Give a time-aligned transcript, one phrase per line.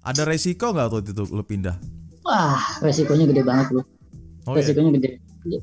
[0.00, 1.76] Ada resiko nggak waktu itu lu pindah?
[2.24, 3.82] Wah, resikonya gede banget bro.
[4.48, 4.64] Oh iya.
[4.64, 5.10] resikonya gede.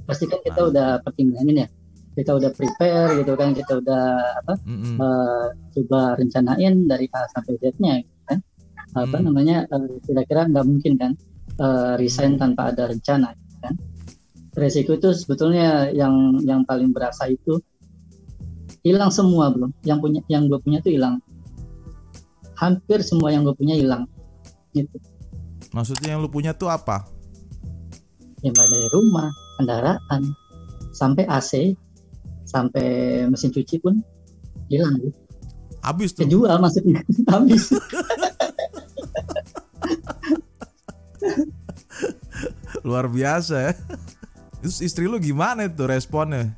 [0.05, 1.67] Pasti kan kita udah pertimbangin ya.
[2.17, 4.03] Kita udah prepare gitu kan, kita udah
[4.41, 4.53] apa?
[4.65, 4.97] Mm-mm.
[4.97, 5.45] eh,
[5.77, 8.39] coba rencanain dari A sampai Z-nya gitu kan.
[8.97, 9.25] Apa Hmm.
[9.29, 9.65] namanya?
[9.65, 11.11] eh, kira-kira nggak mungkin kan
[11.57, 13.73] eh, resign tanpa ada rencana gitu kan.
[14.57, 17.61] Resiko itu sebetulnya yang yang paling berasa itu
[18.81, 19.69] hilang semua belum.
[19.85, 21.21] Yang punya yang gue punya tuh hilang.
[22.57, 24.09] Hampir semua yang gue punya hilang.
[24.85, 24.97] Gitu.
[25.73, 27.17] Maksudnya yang lu punya tuh apa?
[28.45, 30.21] ya mulai dari rumah, kendaraan,
[30.93, 31.73] sampai AC,
[32.45, 32.87] sampai
[33.29, 33.97] mesin cuci pun
[34.69, 35.09] hilang, Bu.
[35.81, 36.25] Habis tuh.
[36.25, 37.01] kejual maksudnya
[37.33, 37.71] habis.
[42.85, 43.73] Luar biasa ya.
[44.61, 46.51] Terus istri lu gimana itu responnya?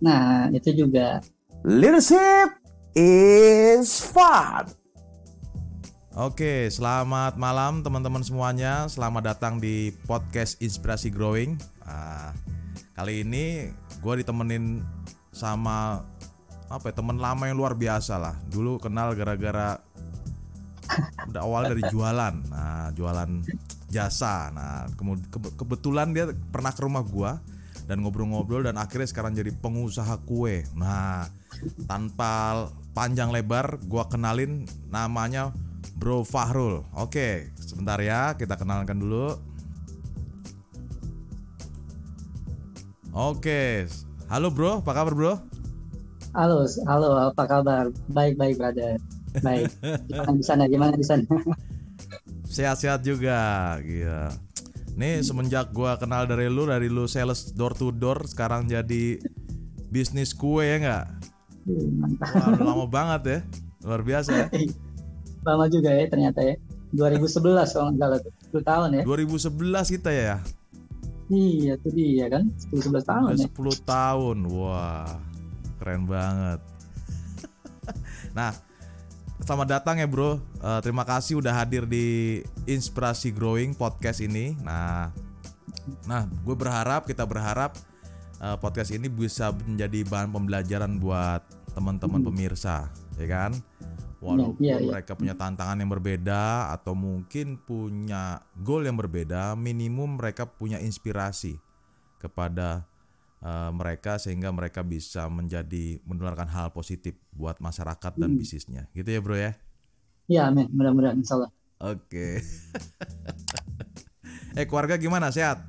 [0.00, 1.20] Nah itu juga
[1.60, 2.56] Leadership
[2.96, 4.72] is fun.
[6.18, 8.90] Oke, selamat malam teman-teman semuanya.
[8.90, 11.54] Selamat datang di podcast Inspirasi Growing.
[11.86, 12.34] Ah,
[12.98, 13.70] kali ini
[14.02, 14.82] gue ditemenin
[15.30, 16.02] sama
[16.66, 18.34] apa ya, teman lama yang luar biasa lah.
[18.50, 19.78] Dulu kenal gara-gara
[21.30, 22.34] udah awal dari jualan.
[22.50, 23.46] Nah, jualan
[23.86, 24.50] jasa.
[24.50, 27.38] Nah, kebe- kebetulan dia pernah ke rumah gua
[27.86, 30.66] dan ngobrol-ngobrol dan akhirnya sekarang jadi pengusaha kue.
[30.74, 31.30] Nah,
[31.86, 32.66] tanpa
[32.98, 35.54] panjang lebar gua kenalin namanya
[36.00, 36.80] Bro Fahrul.
[36.96, 39.36] Oke, sebentar ya, kita kenalkan dulu.
[43.12, 43.84] Oke.
[44.32, 45.34] Halo Bro, apa kabar Bro?
[46.30, 48.94] halo halo apa kabar baik baik brother
[49.42, 49.66] baik
[50.06, 51.26] gimana di sana gimana di sana
[52.50, 54.10] Sehat-sehat juga, gitu.
[54.98, 59.22] Nih semenjak gua kenal dari lu, dari lu sales door to door, sekarang jadi
[59.86, 61.06] bisnis kue ya nggak?
[61.94, 63.38] Mantap Wah, lama banget ya,
[63.86, 64.46] luar biasa ya.
[65.40, 66.54] Lama juga ya ternyata ya
[66.92, 70.36] 2011 kalau nggak salah tuh 10 tahun ya 2011 kita ya,
[71.30, 75.30] iya tuh dia kan 10 11 tahun udah ya 10 tahun, wah
[75.80, 76.60] keren banget.
[78.36, 78.52] nah,
[79.40, 80.36] selamat datang ya bro.
[80.36, 84.52] Eh, terima kasih udah hadir di Inspirasi Growing podcast ini.
[84.60, 85.08] Nah,
[86.04, 87.72] nah gue berharap kita berharap
[88.44, 91.40] eh, podcast ini bisa menjadi bahan pembelajaran buat
[91.72, 93.56] teman-teman pemirsa, ya kan?
[94.20, 94.90] Walaupun Iya, iya.
[94.92, 101.56] mereka punya tantangan yang berbeda atau mungkin punya goal yang berbeda, minimum mereka punya inspirasi
[102.16, 102.84] kepada
[103.40, 108.84] eh, mereka sehingga mereka bisa menjadi menularkan hal positif buat masyarakat dan bisnisnya.
[108.92, 109.56] Gitu ya, Bro ya.
[110.28, 111.50] iya amin mudah-mudahan insya Allah
[111.80, 112.38] Oke.
[114.54, 115.32] eh, keluarga gimana?
[115.32, 115.64] Sehat?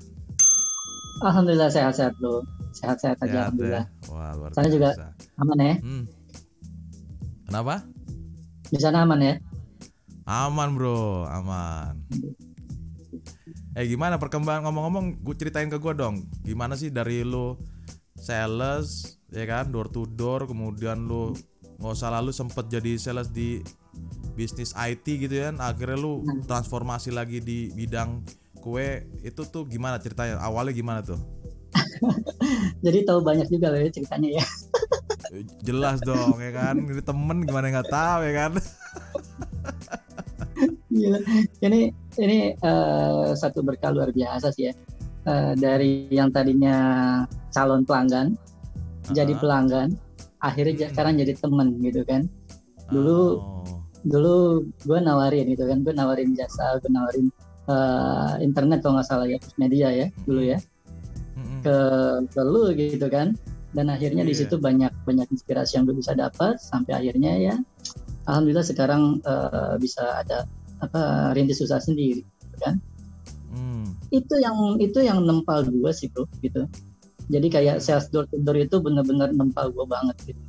[1.24, 3.42] Alhamdulillah sehat-sehat bro sehat-sehat aja Sehat ya.
[3.48, 5.08] alhamdulillah Wah, luar Saya juga- biasa.
[5.38, 6.04] aman ya Hmm.
[7.46, 7.76] Kenapa?
[8.72, 9.36] Di sana aman ya
[10.32, 11.28] Aman, Bro.
[11.28, 12.08] Aman.
[13.76, 16.24] Eh, gimana perkembangan ngomong-ngomong, gue ceritain ke gue dong.
[16.44, 17.60] Gimana sih dari lu
[18.16, 21.36] sales, ya kan, door to door, kemudian lu
[21.82, 23.60] nggak usah lalu sempet jadi sales di
[24.38, 28.22] bisnis IT gitu kan, akhirnya lu transformasi lagi di bidang
[28.62, 30.38] kue, itu tuh gimana ceritanya?
[30.40, 31.20] Awalnya gimana tuh?
[32.86, 34.46] jadi tahu banyak juga loh ya ceritanya ya
[35.62, 36.76] Jelas dong, ya kan?
[36.78, 38.52] Ini temen gimana nggak tahu ya kan?
[40.92, 41.18] Gila.
[41.64, 44.74] ini ini eh, satu berkah luar biasa sih ya
[45.22, 46.78] Eh, dari yang tadinya
[47.50, 48.34] calon pelanggan
[49.08, 49.40] jadi Ah.
[49.40, 49.90] pelanggan
[50.40, 50.92] akhirnya Hmm.
[50.92, 52.26] sekarang jadi temen gitu kan
[52.90, 53.62] Dulu- Oh.
[54.02, 54.36] dulu
[54.82, 57.30] gue nawarin gitu kan gue nawarin jasa gue nawarin
[57.66, 60.58] eh, internet kalau nggak salah ya terus media ya dulu ya
[61.38, 61.62] Mm-mm.
[61.62, 61.76] ke
[62.34, 63.38] ke lu gitu kan
[63.72, 64.40] dan akhirnya di Iya.
[64.46, 67.56] situ banyak banyak inspirasi yang gue bisa dapat sampai akhirnya ya
[68.26, 70.44] alhamdulillah sekarang eh, bisa ada
[70.80, 72.24] apa rintis usaha sendiri
[73.52, 73.84] Hmm.
[74.10, 76.64] itu yang itu yang nempal gue sih bro gitu
[77.28, 80.42] jadi kayak sales door to door itu bener-bener nempal gue banget gitu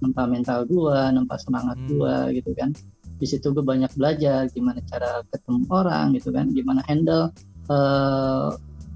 [0.00, 1.88] nempal mental gue nempal semangat Hmm.
[1.88, 2.70] gue gitu kan
[3.16, 7.32] di situ gue banyak belajar gimana cara ketemu orang gitu kan gimana handle
[7.68, 8.48] eh,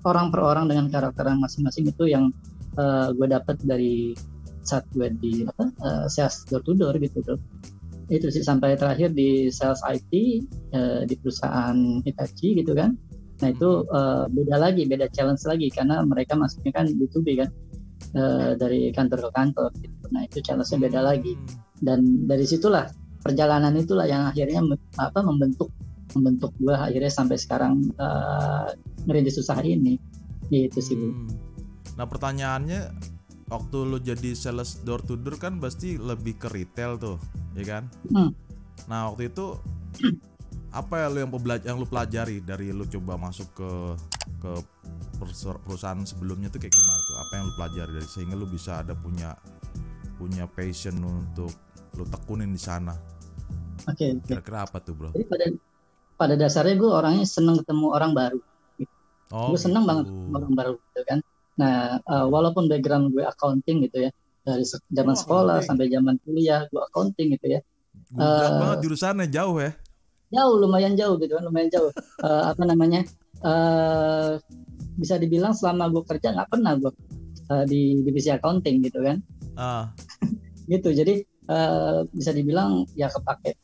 [0.04, 2.28] orang per orang dengan karakter masing-masing itu yang
[3.14, 4.14] gue dapat dari
[4.64, 7.36] saat gue di apa eh, sales door to door gitu bro
[8.12, 10.12] itu sih sampai terakhir di sales IT
[10.74, 12.96] eh, di perusahaan Hitachi gitu kan
[13.42, 17.50] Nah itu eh, beda lagi, beda challenge lagi karena mereka masuknya kan B2B kan
[18.14, 19.70] eh, dari kantor ke kantor.
[19.82, 20.04] Gitu.
[20.14, 21.34] Nah itu challenge-nya beda lagi.
[21.82, 22.86] Dan dari situlah
[23.24, 24.62] perjalanan itulah yang akhirnya
[25.00, 25.72] apa membentuk
[26.14, 28.68] membentuk gua akhirnya sampai sekarang eh,
[29.10, 29.98] ngerintis usaha ini.
[30.52, 31.08] Gitu sih Bu.
[31.10, 31.53] Hmm.
[31.94, 32.80] Nah pertanyaannya
[33.46, 37.16] waktu lu jadi sales door to door kan pasti lebih ke retail tuh,
[37.54, 37.84] ya kan?
[38.10, 38.30] Hmm.
[38.90, 39.58] Nah waktu itu
[40.74, 41.30] apa ya lu yang
[41.62, 43.70] yang lu pelajari dari lu coba masuk ke
[44.42, 44.52] ke
[45.22, 47.16] perus- perusahaan sebelumnya tuh kayak gimana tuh?
[47.22, 49.38] Apa yang lu pelajari dari sehingga lu bisa ada punya
[50.18, 51.54] punya passion untuk
[51.94, 52.94] lu tekunin di sana.
[53.86, 54.26] Oke, oke.
[54.26, 55.08] Kira-kira apa tuh, Bro?
[55.14, 55.46] Jadi pada
[56.14, 58.38] pada dasarnya gue orangnya seneng ketemu orang baru.
[59.34, 59.90] Oh, gue seneng gitu.
[59.90, 61.18] banget ketemu orang baru gitu kan.
[61.54, 64.10] Nah, eh, walaupun background gue accounting gitu ya,
[64.42, 65.68] dari se- zaman Oh, sekolah accounting.
[65.70, 67.60] sampai zaman kuliah gue accounting gitu ya.
[68.10, 69.72] Berat eh, banget jurusannya jauh ya.
[70.34, 71.90] Jauh, lumayan jauh gitu kan, lumayan jauh.
[72.26, 73.04] Eh, apa namanya?
[73.44, 74.32] eh
[74.96, 76.92] bisa dibilang selama gue kerja nggak pernah gue
[77.52, 79.20] eh, di divisi accounting gitu kan.
[79.54, 79.92] Ah,
[80.72, 83.54] gitu jadi eh, bisa dibilang ya kepake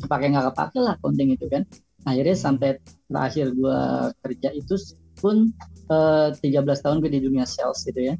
[0.00, 1.64] kepake nggak kepake lah accounting itu kan
[2.04, 4.74] akhirnya sampai terakhir gua kerja itu
[5.20, 5.52] pun
[5.92, 8.14] eh, 13 tahun gue di dunia sales gitu ya.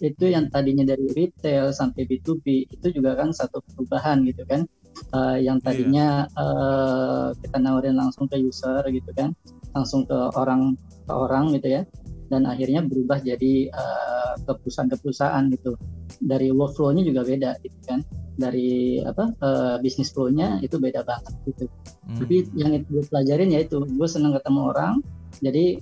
[0.00, 4.66] Itu yang tadinya dari retail sampai B2B itu juga kan satu perubahan gitu kan.
[5.14, 9.32] Eh, yang tadinya eh, kita nawarin langsung ke user gitu kan
[9.70, 10.74] langsung ke orang
[11.06, 11.82] ke orang gitu ya.
[12.30, 15.78] Dan akhirnya berubah jadi eh, ke perusahaan ke perusahaan gitu.
[16.20, 18.00] Dari workflow-nya juga beda gitu kan.
[18.34, 21.70] Dari apa eh, bisnis flow-nya itu beda banget gitu.
[22.10, 22.26] Hmm.
[22.26, 24.98] tapi yang gue pelajarin ya itu gue seneng ketemu orang
[25.38, 25.78] jadi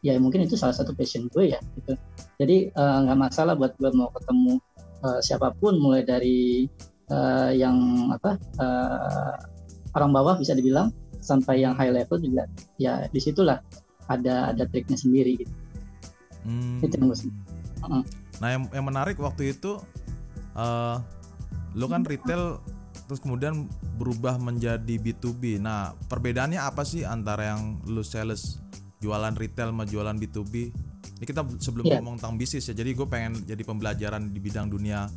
[0.00, 1.92] ya mungkin itu salah satu passion gue ya gitu
[2.40, 4.54] jadi eh, nggak masalah buat gue mau ketemu
[5.04, 6.64] eh, siapa pun mulai dari
[7.12, 9.34] eh, yang apa eh,
[9.96, 10.88] orang bawah bisa dibilang
[11.20, 12.48] sampai yang high level juga
[12.80, 13.60] ya di situlah
[14.08, 15.54] ada ada triknya sendiri gitu
[16.44, 16.80] Hmm.
[16.80, 17.12] Itu yang.
[17.84, 18.02] Heeh.
[18.40, 19.80] Nah, yang, yang menarik waktu itu
[20.56, 20.96] eh
[21.78, 22.58] lu kan retail
[23.06, 25.60] terus kemudian berubah menjadi B2B.
[25.60, 28.58] Nah, perbedaannya apa sih antara yang lu sales
[29.00, 30.54] jualan retail sama jualan B2B?
[31.20, 32.00] Ini kita sebelum Iya.
[32.00, 32.74] ngomong tentang bisnis ya.
[32.76, 35.08] Jadi gue pengen jadi pembelajaran di bidang dunia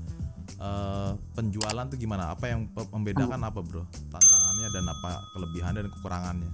[0.59, 2.31] eh, penjualan tuh gimana?
[2.31, 3.83] Apa yang membedakan apa, Bro?
[4.07, 6.51] Tantangannya dan apa kelebihannya dan kekurangannya?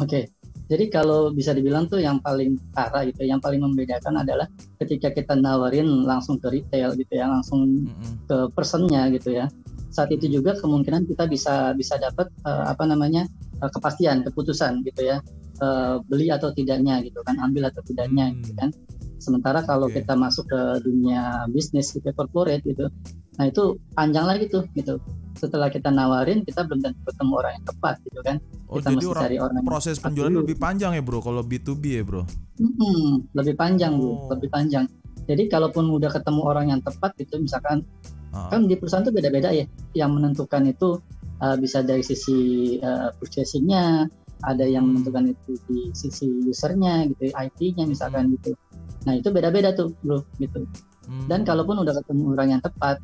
[0.00, 0.32] Oke,
[0.70, 4.48] jadi kalau bisa dibilang tuh yang paling parah gitu, yang paling membedakan adalah
[4.80, 8.24] ketika kita nawarin langsung ke retail gitu ya, langsung Mm-mm.
[8.24, 9.50] ke personnya gitu ya.
[9.90, 13.26] Saat itu juga kemungkinan kita bisa bisa dapat eh, apa namanya
[13.60, 15.18] eh, kepastian, keputusan gitu ya,
[15.60, 18.40] Eh, beli atau tidaknya gitu kan, ambil atau tidaknya Hmm.
[18.40, 18.72] gitu kan.
[19.20, 20.00] Sementara kalau Oke.
[20.00, 22.88] kita masuk ke dunia bisnis gitu, corporate gitu,
[23.36, 24.96] nah itu panjang lagi tuh gitu.
[25.36, 28.40] Setelah kita nawarin, kita belum tentu ketemu orang yang tepat gitu kan.
[28.72, 30.40] Oh, kita jadi mesti orang cari orang yang proses penjualan dulu.
[30.48, 32.22] lebih panjang ya, Bro, kalau B2B ya, Bro?
[32.56, 34.32] Mm-mm, lebih panjang Oh.
[34.32, 34.88] lebih panjang.
[35.28, 37.84] Jadi kalaupun udah ketemu orang yang tepat gitu, misalkan
[38.32, 38.48] Ah.
[38.48, 39.68] kan di perusahaan tuh beda-beda ya.
[39.92, 40.96] Yang menentukan itu
[41.40, 44.08] uh, bisa dari sisi uh, purchasing-nya,
[44.42, 45.00] ada yang Hmm.
[45.00, 48.56] menentukan itu di sisi usernya gitu, IT-nya misalkan gitu.
[49.04, 50.64] Nah itu beda-beda tuh bro gitu.
[51.08, 51.26] Hmm.
[51.28, 53.00] Dan kalaupun udah ketemu orang yang tepat,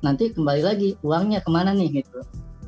[0.00, 2.20] nanti kembali lagi uangnya ke mana nih gitu.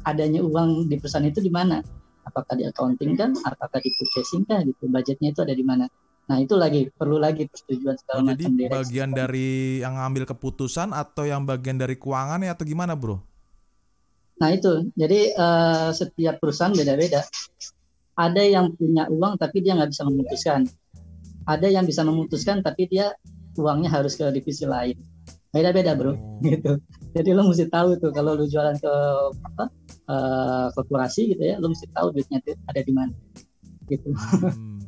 [0.03, 1.81] Adanya uang di perusahaan itu di mana?
[2.23, 3.35] Apakah di accounting kan?
[3.43, 4.87] Apakah di purchasing kah gitu?
[4.87, 5.87] Budgetnya itu ada di mana?
[6.23, 8.77] Nah itu lagi perlu lagi persetujuan segala Oh, jadi macam direksi.
[8.79, 9.51] bagian dari
[9.83, 13.19] yang ngambil keputusan atau yang bagian dari keuangan ya atau gimana, Bro?
[14.39, 17.23] Nah itu, jadi eh, setiap perusahaan beda-beda.
[18.13, 20.61] Ada yang punya uang tapi dia nggak bisa memutuskan.
[21.49, 23.17] Ada yang bisa memutuskan tapi dia
[23.57, 24.97] uangnya harus ke divisi lain.
[25.53, 26.41] Beda-beda bro, Oh.
[26.41, 26.81] gitu.
[27.13, 28.95] Jadi lo mesti tahu tuh kalau lo jualan ke
[29.53, 29.65] apa
[30.09, 33.13] eh, korporasi gitu ya, lo mesti tahu duitnya tuh ada di mana.
[33.85, 34.09] Gitu.
[34.17, 34.81] Hmm.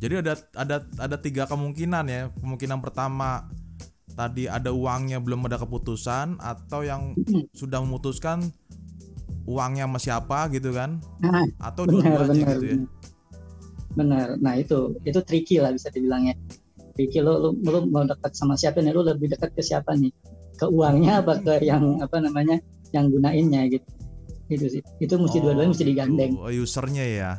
[0.00, 2.28] Jadi ada ada ada tiga kemungkinan ya.
[2.36, 3.48] Kemungkinan pertama
[4.12, 7.48] tadi ada uangnya belum ada keputusan atau yang Mm-mm.
[7.56, 8.44] sudah memutuskan
[9.48, 11.00] uangnya sama siapa gitu kan?
[11.22, 12.78] Nah, Atau dua-duanya gitu ya.
[13.90, 16.38] benar nah itu itu tricky lah bisa dibilangnya
[16.94, 20.14] tricky lo lo, lo mau dekat sama siapa nih lo lebih dekat ke siapa nih
[20.54, 22.62] ke uangnya apa ke yang apa namanya
[22.94, 23.88] yang gunainnya gitu
[24.46, 27.32] itu sih itu mesti Oh, dua-duanya mesti digandeng usernya ya.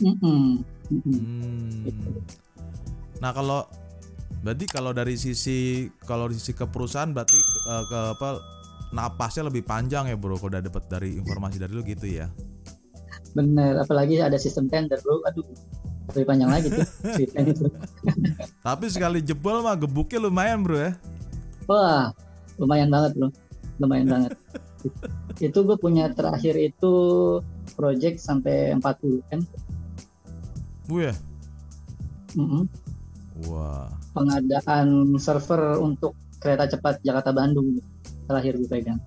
[0.00, 0.60] Mm-mm.
[0.92, 1.16] Mm-mm.
[1.20, 1.84] Hmm.
[1.88, 2.08] Gitu.
[3.20, 3.64] Nah kalau
[4.44, 8.28] berarti kalau dari sisi kalau dari sisi ke perusahaan berarti ke, eh, ke apa
[8.94, 12.30] napasnya lebih panjang ya bro kalau udah dapat dari informasi dari lu gitu ya.
[13.34, 15.42] bener apalagi ada sistem tender bro aduh
[16.14, 16.86] lebih panjang lagi tuh
[17.18, 17.52] ceritanya
[18.62, 20.92] Tapi sekali jebol mah gebuknya lumayan bro ya.
[21.66, 22.14] wah
[22.62, 23.28] lumayan banget bro
[23.82, 24.32] lumayan banget
[25.46, 26.92] itu gue punya terakhir itu
[27.74, 29.40] project sampai 40 kan
[30.84, 31.14] Bu ya.
[32.36, 32.68] Mm-mm.
[33.50, 33.90] Wah.
[34.14, 37.82] pengadaan server untuk kereta cepat Jakarta Bandung
[38.24, 39.00] terakhir gue pegang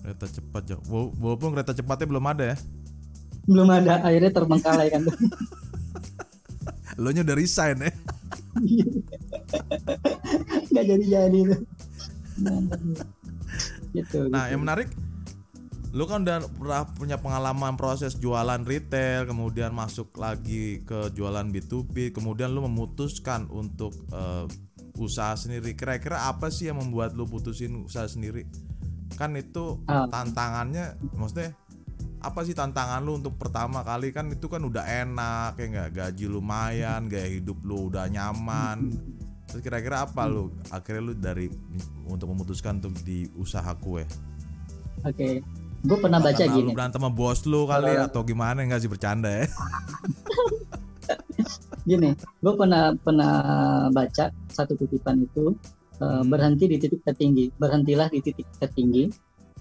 [0.00, 0.82] Kereta cepat jauh.
[0.84, 2.56] Wa- Walaupun kereta cepatnya belum ada ya.
[3.44, 5.02] belum ada akhirnya terbengkalai kan
[6.96, 7.92] Lo nya udah resign ya.
[10.70, 11.56] nggak jadi jadi itu
[13.94, 14.52] gitu Nah gitu.
[14.54, 14.88] yang menarik
[15.94, 22.10] lu kan udah pernah punya pengalaman proses jualan retail, kemudian masuk lagi ke jualan B2B,
[22.10, 24.50] kemudian lu memutuskan untuk eh,
[24.96, 25.72] usaha sendiri.
[25.72, 28.46] Kira-kira apa sih yang membuat lu putusin usaha sendiri?
[29.12, 30.06] Kan itu Ah.
[30.06, 31.54] tantangannya, maksudnya
[32.18, 36.24] apa sih tantangan lu untuk pertama kali kan itu kan udah enak ya nggak gaji
[36.24, 38.96] lumayan gaya hidup lu udah nyaman
[39.44, 41.52] terus kira-kira apa lu akhirnya lu dari
[42.02, 44.08] untuk memutuskan untuk di usaha kue
[45.04, 45.44] Oke,
[45.84, 46.64] gue pernah baca karena gini.
[46.64, 49.44] lu berantem sama bos lu kali Kalau- atau gimana nggak sih bercanda ya
[51.84, 53.32] Gini, gue pernah pernah
[53.92, 55.52] baca satu kutipan itu
[56.02, 56.26] Hmm.
[56.26, 59.14] berhenti di titik tertinggi, berhentilah di titik tertinggi,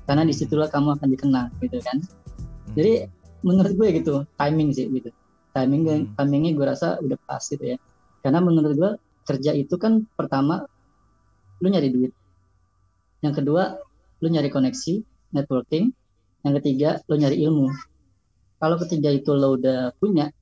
[0.09, 2.01] karena di situlah kamu akan dikenang, gitu kan?
[2.01, 2.73] Hmm.
[2.73, 3.05] Jadi
[3.45, 5.13] menurut gue gitu, timing sih gitu.
[5.53, 6.17] Timing Hmm.
[6.17, 7.77] timingnya gue rasa udah pas gitu ya.
[8.25, 8.91] Karena menurut gue
[9.29, 10.65] kerja itu kan pertama
[11.61, 12.11] lu nyari duit,
[13.21, 13.77] yang kedua
[14.19, 15.05] lu nyari koneksi,
[15.37, 15.93] networking,
[16.43, 17.69] yang ketiga lu nyari ilmu.
[18.57, 20.33] Kalau ketiga itu lo udah punya,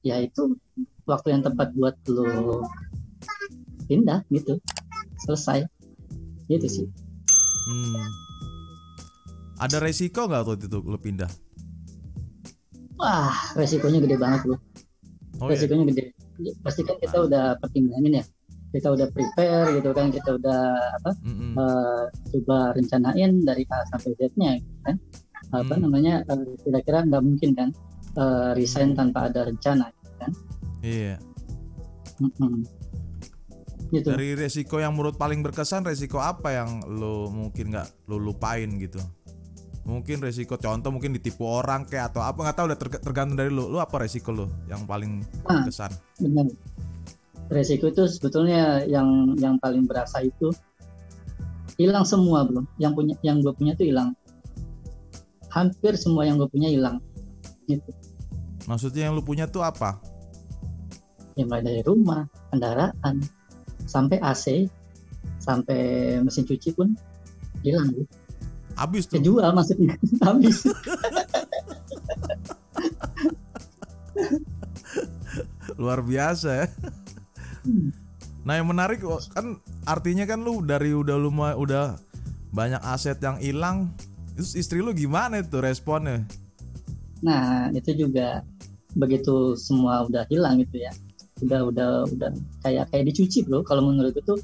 [0.00, 0.56] ya itu
[1.04, 2.64] waktu yang tepat buat lo
[3.84, 4.56] pindah gitu,
[5.24, 5.66] selesai.
[6.46, 6.86] Gitu sih.
[7.70, 7.94] Hmm.
[9.60, 11.28] ada resiko nggak waktu itu lu pindah
[12.96, 14.58] Wah, resikonya gede banget loh.
[15.38, 16.04] oh iya resikonya gede.
[16.60, 18.24] Pasti kan kita udah pertimbangin ya.
[18.70, 20.60] Kita udah prepare gitu kan, kita udah
[21.00, 21.52] apa Mm-mm.
[21.56, 24.96] eh, coba rencanain dari A sampai Z-nya gitu kan.
[25.50, 25.82] Apa Hmm.
[25.88, 27.68] namanya eh, kira-kira nggak mungkin kan
[28.14, 29.90] eh, resign tanpa ada rencana
[30.80, 31.20] iya
[32.18, 32.64] Mm-mm.
[33.90, 34.08] gitu.
[34.12, 39.00] dari resiko yang menurut paling berkesan resiko apa yang lu mungkin nggak lu lupain gitu
[39.80, 43.48] mungkin resiko contoh mungkin ditipu orang kayak atau apa nggak tahu udah terg- tergantung dari
[43.48, 45.64] lu lu apa resiko lu yang paling Ah.
[45.64, 45.90] berkesan
[46.20, 46.46] Benar.
[47.50, 50.54] Resiko itu sebetulnya yang yang paling berasa itu
[51.74, 52.62] hilang semua belum.
[52.78, 54.14] Yang punya yang gue punya tuh hilang.
[55.50, 57.02] Hampir semua yang gue punya hilang.
[57.66, 57.90] Gitu.
[58.70, 59.98] Maksudnya yang lu punya tuh apa
[61.34, 63.22] Ya mulai dari rumah, kendaraan,
[63.84, 64.66] sampai AC,
[65.38, 65.78] sampai
[66.20, 66.92] mesin cuci pun
[67.60, 67.90] hilang.
[68.72, 69.94] habis tuh Kejual maksudnya
[70.26, 70.62] habis.
[75.76, 76.68] luar biasa ya
[77.60, 77.92] Hmm.
[78.40, 82.00] nah yang menarik oh, kan artinya kan lu dari udah lu ma- udah
[82.50, 83.92] banyak aset yang hilang
[84.32, 86.24] terus istri lu gimana itu responnya
[87.20, 88.40] Nah itu juga
[88.96, 90.92] begitu semua udah hilang gitu ya.
[91.40, 92.30] Udah udah udah
[92.64, 93.62] kayak kayak dicuci bro.
[93.62, 94.34] Kalau menurut itu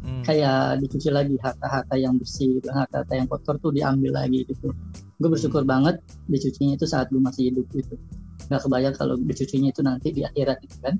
[0.00, 0.24] Hmm.
[0.24, 4.72] kayak dicuci lagi harta-harta yang bersih harta-harta yang kotor tuh diambil lagi gitu
[5.20, 8.00] gue bersyukur banget dicucinya itu saat gue masih hidup gitu
[8.48, 10.96] nggak kebayang kalau dicucinya itu nanti di akhirat gitu kan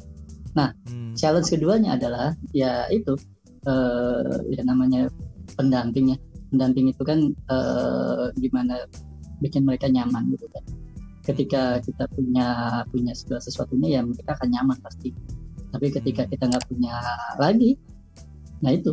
[0.52, 1.16] Hmm.
[1.16, 3.16] challenge keduanya adalah ya itu
[3.64, 5.08] eh, ya namanya
[5.56, 6.16] pendamping ya
[6.52, 8.84] pendamping itu kan eh, gimana
[9.40, 10.60] bikin mereka nyaman gitu kan
[11.20, 15.12] ketika kita punya punya segala sesuatunya ya mereka akan nyaman pasti.
[15.70, 16.30] Tapi ketika Hmm.
[16.32, 16.94] kita nggak punya
[17.36, 17.76] lagi
[18.60, 18.92] nah itu.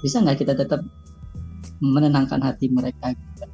[0.00, 0.80] Bisa nggak kita tetap
[1.80, 3.12] menenangkan hati mereka?
[3.12, 3.44] Gitu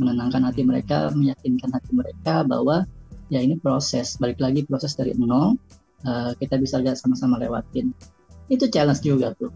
[0.00, 2.88] menenangkan hati mereka meyakinkan hati mereka bahwa
[3.28, 4.16] ya ini proses.
[4.16, 5.60] Balik lagi proses dari nol
[6.08, 7.92] eh, kita bisa lihat sama-sama lewatin.
[8.48, 9.52] Itu challenge juga bro.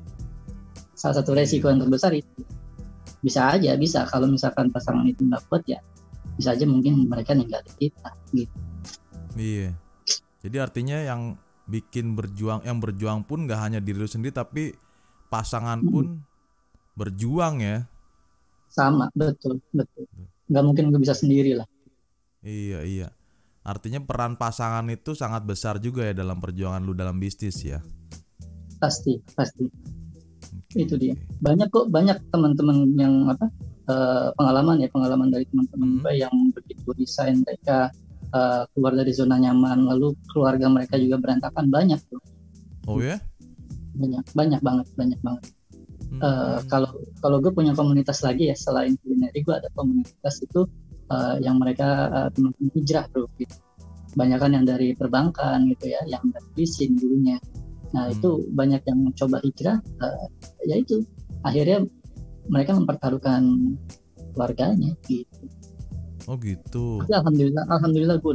[0.94, 2.44] Salah satu resiko yang terbesar itu.
[3.24, 4.04] Bisa aja bisa.
[4.04, 5.80] Kalau misalkan pasangan itu nggak kuat ya
[6.34, 8.54] bisa aja mungkin mereka ninggalin kita gitu
[9.34, 9.74] Iya.
[10.40, 14.70] Jadi artinya yang bikin berjuang, yang berjuang pun nggak hanya diri lu sendiri, tapi
[15.26, 15.90] pasangan Hmm.
[15.90, 16.04] pun
[16.94, 17.78] berjuang ya.
[18.66, 20.02] sama betul betul
[20.46, 21.66] nggak mungkin gue bisa sendiri lah
[22.40, 23.08] Iya iya.
[23.62, 27.78] Artinya peran pasangan itu sangat besar juga ya dalam perjuangan lu dalam bisnis ya.
[28.76, 31.14] pasti pasti Oke, Itu dia.
[31.38, 33.46] banyak kok banyak teman-teman yang apa
[33.84, 36.00] eh, pengalaman ya pengalaman dari teman-teman Hmm.
[36.02, 37.90] gue yang begitu desain mereka
[38.30, 42.20] eh, keluar dari zona nyaman lalu keluarga mereka juga berantakan banyak tuh
[42.84, 43.16] Oh ya?
[43.94, 45.44] banyak banyak banget banyak banget
[46.04, 46.20] Hmm.
[46.22, 50.62] Eh, kalau kalau gue punya komunitas lagi ya selain kulineri gue ada komunitas itu
[51.10, 53.56] eh, yang mereka eh, teman-teman hijrah bro gitu.
[54.14, 57.34] banyak kan yang dari perbankan gitu ya yang dari leasing dulunya
[57.90, 58.14] nah Hmm.
[58.14, 60.26] itu banyak yang coba hijrah eh,
[60.70, 61.02] ya itu
[61.42, 61.82] akhirnya
[62.48, 63.42] mereka mempertaruhkan
[64.34, 65.46] keluarganya gitu
[66.24, 67.04] Oh gitu.
[67.04, 68.34] tapi alhamdulillah alhamdulillah gue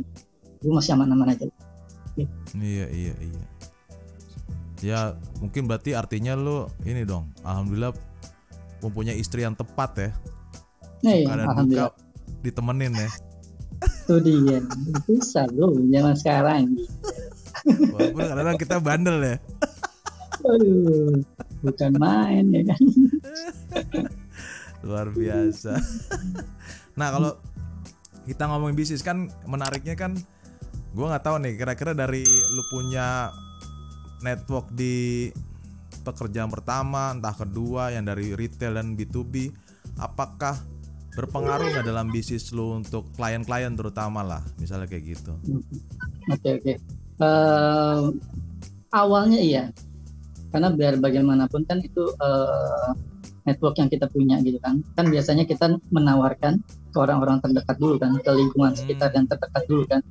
[0.62, 1.50] gue masih aman-aman aja
[2.52, 3.44] Iya iya iya.
[4.80, 5.00] Ya
[5.40, 7.32] mungkin berarti artinya lu ini dong.
[7.44, 7.96] Alhamdulillah
[8.84, 10.10] mempunyai istri yang tepat ya.
[11.00, 11.94] nah, iya, duka alhamdulillah
[12.44, 13.10] ditemenin ya.
[13.80, 14.60] itu dia
[15.08, 16.92] bisa bro zaman sekarang gitu.
[17.96, 19.36] Walaupun kadang-kadang kita bandel ya.
[20.44, 21.24] Aduh,
[21.64, 22.82] bukan main ya kan?
[24.88, 25.76] Luar biasa.
[27.00, 27.32] Nah kalau
[28.28, 30.20] kita ngomongin bisnis kan menariknya kan
[30.92, 33.32] gue nggak tahu nih kira-kira dari lu punya
[34.20, 35.32] network di
[36.04, 39.48] pekerjaan pertama entah kedua yang dari retail dan B2B
[39.96, 40.60] apakah
[41.16, 45.34] berpengaruh nggak dalam bisnis lu untuk klien-klien terutama lah misalnya kayak gitu?
[46.32, 46.74] Oke oke.
[47.20, 48.04] Eh,
[48.96, 49.64] awalnya iya,
[50.50, 52.90] karena biar bagaimanapun kan itu eh,
[53.48, 54.82] network yang kita punya gitu kan.
[54.94, 58.80] Kan biasanya kita menawarkan ke orang-orang terdekat dulu kan, ke lingkungan Hmm.
[58.80, 60.02] sekitar yang terdekat dulu kan.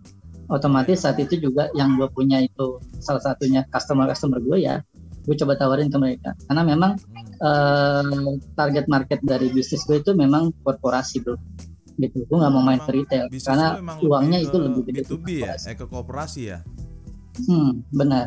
[0.48, 4.80] Otomatis saat itu juga yang gue punya itu salah satunya customer customer gue ya,
[5.28, 6.32] gue coba tawarin ke mereka.
[6.48, 6.92] Karena memang
[7.38, 11.36] eh, target market dari bisnis gue itu memang korporasi bro
[11.98, 15.58] gitu gue nggak mau main ke retail karena uangnya itu lebih gede B2B di ya
[15.58, 15.66] korporasi.
[15.66, 16.58] eh ke kooperasi ya
[17.42, 18.26] hmm, benar.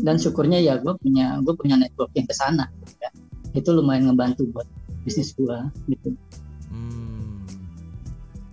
[0.00, 3.12] Dan syukurnya ya gue punya gue punya network yang ke sana gitu kan.
[3.52, 4.68] itu lumayan ngebantu buat
[5.04, 5.58] bisnis gue
[5.92, 6.16] gitu
[6.72, 7.44] Hmm.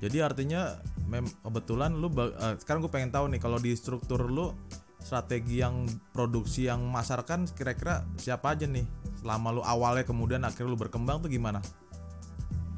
[0.03, 0.75] Jadi artinya
[1.07, 4.53] mem kebetulan lu eh, sekarang gue pengen tahu nih kalau di struktur lu
[4.99, 8.85] strategi yang produksi yang masarkan kira-kira siapa aja nih
[9.23, 11.63] selama lu awalnya kemudian akhirnya lu berkembang tuh gimana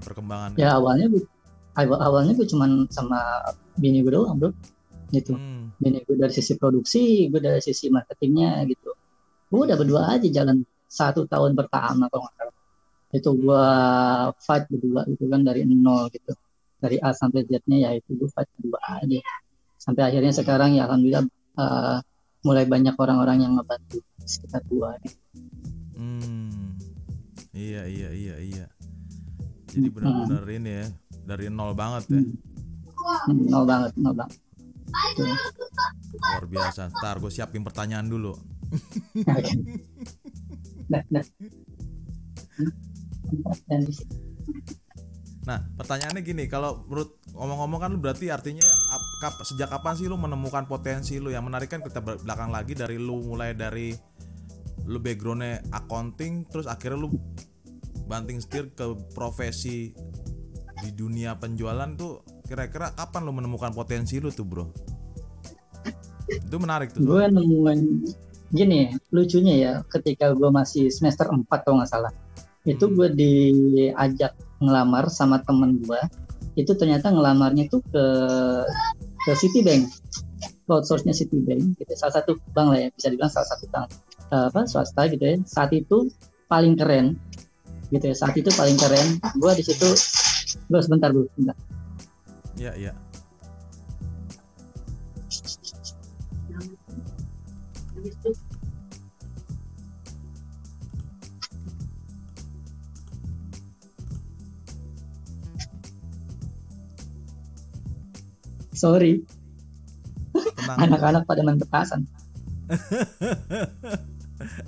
[0.05, 1.11] perkembangan ya awalnya
[1.75, 3.19] awal awalnya gue cuman sama
[3.75, 4.49] bini gue doang bro
[5.11, 5.60] gitu hmm.
[5.81, 8.93] Bini gue dari sisi produksi gue dari sisi marketingnya gitu.
[9.49, 12.55] Gue udah berdua aja jalan satu tahun pertama kalau nggak salah.
[13.11, 13.65] Itu gue
[14.45, 16.37] fight berdua gitu kan dari nol gitu.
[16.81, 19.19] Dari A sampai Z-nya ya itu gue fight berdua aja.
[19.81, 21.25] Sampai akhirnya sekarang ya alhamdulillah
[21.57, 21.97] eh,
[22.41, 25.17] mulai banyak orang-orang yang ngebantu sekitar gua gitu.
[25.97, 26.77] Hmm.
[27.53, 28.65] iya iya iya iya.
[29.69, 30.87] Jadi benar-benar ini ya
[31.25, 32.21] dari nol banget ya.
[32.21, 34.37] Hmm, nol banget nol banget.
[36.11, 38.35] Luar biasa ntar gue siapin pertanyaan dulu
[45.47, 50.07] nah, pertanyaannya gini, kalau menurut ngomong-ngomong kan lu berarti artinya ap- kap- sejak kapan sih
[50.11, 51.31] lu menemukan potensi lu?
[51.31, 53.95] Yang menarik kan kita belakang lagi dari lu mulai dari
[54.85, 57.09] lu backgroundnya accounting, terus akhirnya lu
[58.05, 58.83] banting setir ke
[59.15, 59.95] profesi
[60.81, 64.65] di dunia penjualan tuh kira-kira kapan lu menemukan potensi lu tuh bro?
[66.31, 67.03] Itu menarik tuh.
[67.03, 67.79] gue nemuin
[68.51, 72.11] gini lucunya ya ketika gue masih semester 4 kalau nggak salah.
[72.63, 72.95] Itu Hmm.
[72.99, 76.01] gue diajak ngelamar sama temen gue
[76.59, 78.05] itu ternyata ngelamarnya tuh ke
[79.27, 79.87] ke Citibank.
[80.41, 83.87] Ke outsource-nya Citibank gitu salah satu bank lah ya bisa dibilang salah satu bank
[84.31, 85.35] eh, apa swasta gitu ya.
[85.47, 86.11] Saat itu
[86.51, 87.15] paling keren
[87.91, 88.15] gitu ya.
[88.15, 89.19] Saat itu paling keren.
[89.39, 89.87] Gue di situ
[90.67, 91.55] gue sebentar bu sebentar
[92.61, 92.93] Iya, iya.
[108.77, 109.25] sorry.
[110.77, 112.05] Anak-anak pada main petasan.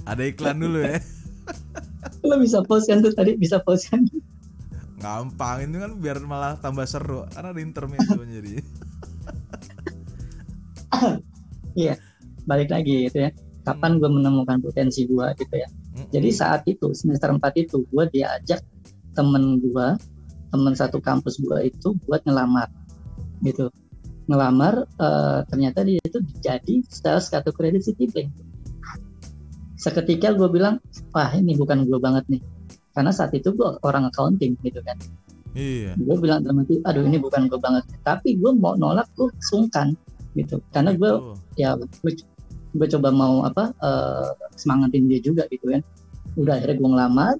[0.10, 0.98] Ada iklan dulu ya.
[2.26, 3.38] lo bisa pause kan tuh tadi?
[3.38, 4.02] Bisa pause kan
[5.04, 8.54] Gampang itu kan biar malah tambah seru karena ada intermezzo jadi.
[11.74, 11.98] Iya,
[12.46, 13.34] balik lagi gitu ya.
[13.66, 15.66] Kapan gue menemukan potensi gue gitu ya.
[16.14, 18.62] Jadi saat itu semester 4 itu gue diajak
[19.18, 19.88] temen gue,
[20.54, 22.70] temen satu kampus gue itu buat ngelamar
[23.42, 23.74] gitu.
[24.30, 28.30] Ngelamar eh, ternyata dia itu jadi sales kartu kredit Citibank.
[29.74, 30.78] Seketika gue bilang,
[31.12, 32.42] wah ini bukan gue banget nih.
[32.94, 34.98] Karena saat itu gue orang accounting gitu kan.
[35.54, 35.94] Iya.
[35.98, 37.86] Gue bilang dalam hati, aduh ini bukan gue banget.
[38.02, 39.94] Tapi gue mau nolak gue sungkan
[40.34, 40.62] gitu.
[40.74, 41.62] Karena gue Gitu.
[41.62, 42.12] ya gue,
[42.74, 45.86] gue coba mau apa eh, semangatin dia juga gitu kan
[46.34, 47.36] udah akhirnya gue ngelamar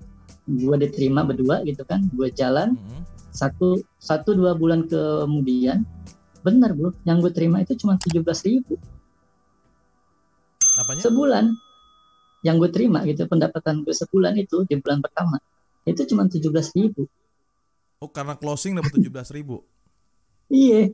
[0.46, 3.02] gue diterima berdua gitu kan gue jalan Mm-mm.
[3.34, 5.82] satu satu dua bulan kemudian
[6.46, 8.78] benar bro yang gue terima itu cuma tujuh belas ribu
[10.78, 11.02] Apanya?
[11.02, 11.46] sebulan
[12.44, 15.40] yang gue terima gitu pendapatan gue sebulan itu di bulan pertama
[15.84, 17.08] itu cuma tujuh belas ribu.
[18.00, 19.64] Oh karena closing dapat tujuh belas ribu.
[20.52, 20.92] iya.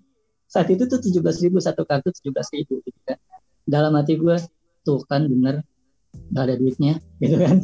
[0.50, 3.18] Saat itu tuh tujuh belas ribu satu kartu tujuh belas ribu gitu kan.
[3.70, 4.38] Dalam hati gue
[4.82, 5.62] tuh kan bener
[6.34, 7.62] gak ada duitnya gitu kan.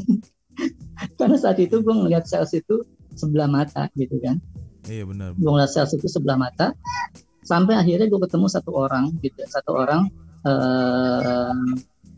[1.18, 2.86] Karena saat itu gue ngeliat sales itu
[3.18, 4.38] sebelah mata gitu kan.
[4.86, 5.34] Iya benar.
[5.34, 6.78] gue ngeliat sales itu sebelah mata
[7.42, 10.14] sampai akhirnya gue ketemu satu orang gitu satu orang
[10.46, 11.58] eh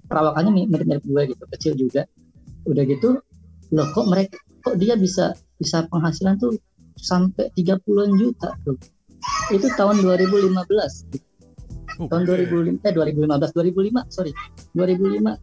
[0.07, 2.01] perawakannya mi- mirip-mirip gue gitu kecil juga.
[2.67, 3.19] Udah gitu
[3.71, 6.55] loh kok mereka kok dia bisa bisa penghasilan tuh
[6.95, 8.79] sampai 30-an juta tuh
[9.51, 10.55] itu tahun 2015
[11.99, 12.07] Oke.
[12.07, 14.31] tahun 2005 eh 2015 2005 sorry.
[14.73, 15.35] 2005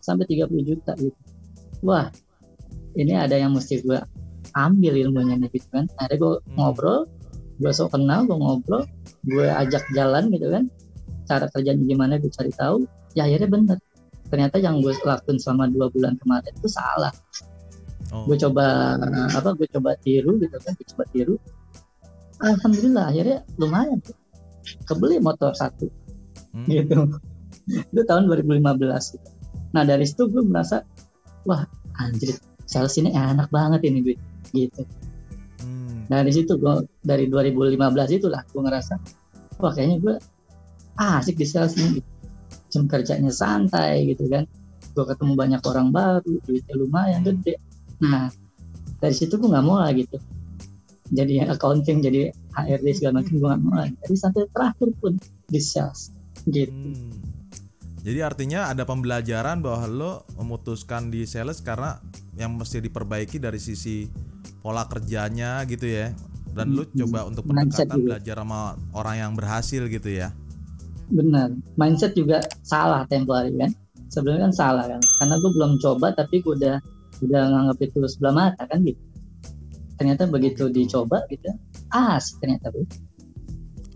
[0.00, 1.16] sampai 30 juta gitu.
[1.84, 2.08] Wah
[2.96, 3.98] ini ada yang mesti gue
[4.56, 5.84] ambil ilmunya nih gitu kan.
[6.00, 6.54] Akhirnya gue Hmm.
[6.56, 7.04] ngobrol
[7.56, 8.84] gue sok kenal gue ngobrol
[9.24, 10.64] gue ajak jalan gitu kan.
[11.26, 12.86] Cara kerjanya gimana gue cari tahu.
[13.12, 13.78] Ya akhirnya bener
[14.28, 17.12] ternyata yang gue lakuin selama dua bulan kemarin itu salah
[18.14, 18.22] Oh.
[18.22, 18.94] gue coba
[19.34, 21.34] apa gue coba tiru gitu kan gue coba tiru
[22.38, 24.14] alhamdulillah akhirnya lumayan tuh.
[24.86, 25.90] kebeli motor satu
[26.54, 26.70] Hmm.
[26.70, 26.94] gitu
[27.66, 28.62] itu tahun 2015
[29.18, 29.28] gitu.
[29.74, 30.86] nah dari situ gue merasa
[31.44, 31.66] wah
[31.98, 34.14] anjir sales ini enak banget ini gue
[34.54, 34.86] gitu
[35.66, 36.06] Hmm.
[36.06, 37.74] dari situ gue dari 2015
[38.22, 38.94] itulah gue ngerasa
[39.58, 40.14] wah kayaknya gue
[40.96, 42.08] asik di sales ini gitu.
[42.76, 44.44] Jam kerjanya santai gitu kan
[44.92, 47.40] gue ketemu banyak orang baru duitnya lumayan Hmm.
[47.40, 47.54] gede
[47.96, 48.28] nah
[49.00, 50.20] dari situ gue nggak mau lah gitu
[51.08, 55.12] jadi accounting jadi HRD segala macam gue nggak mau lagi jadi sampai terakhir pun
[55.48, 56.12] di sales
[56.44, 57.12] gitu Hmm.
[58.06, 61.98] Jadi artinya ada pembelajaran bahwa lo memutuskan di sales karena
[62.38, 64.06] yang mesti diperbaiki dari sisi
[64.62, 66.14] pola kerjanya gitu ya.
[66.54, 67.02] Dan lo Hmm.
[67.02, 70.30] coba untuk Mindset pendekatan belajar sama orang yang berhasil gitu ya.
[71.10, 73.70] Benar mindset juga salah tempo hari kan
[74.10, 76.76] sebelumnya kan salah kan karena gue belum coba tapi gue udah
[77.22, 79.00] udah nganggap itu sebelah mata kan gitu
[79.96, 80.74] ternyata begitu gitu.
[80.98, 81.48] dicoba gitu
[81.90, 82.84] asik ternyata bro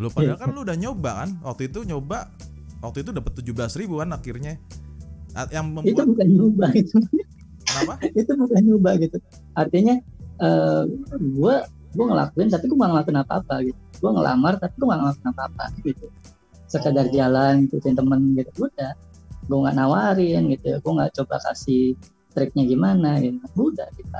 [0.00, 0.40] Lo padahal Iya.
[0.40, 1.30] kan lo udah nyoba kan.
[1.44, 2.32] Waktu itu nyoba
[2.80, 4.56] waktu itu dapat 17 ribu kan akhirnya.
[5.36, 6.96] Ah, Yang itu membuat bukan nyoba itu
[7.68, 7.94] kenapa?
[8.24, 9.18] itu bukan nyoba gitu
[9.54, 9.94] artinya
[10.40, 10.82] eh
[11.14, 11.54] gue
[11.90, 15.28] gue ngelakuin tapi gue gak ngelakuin apa apa gitu gue ngelamar tapi gue gak ngelakuin
[15.30, 16.06] apa apa gitu
[16.70, 17.12] sekedar Oh.
[17.12, 18.94] jalan ikutin temen gitu udah
[19.50, 21.98] gue nggak nawarin gitu ya gue nggak coba kasih
[22.30, 24.10] triknya gimana gitu udah gitu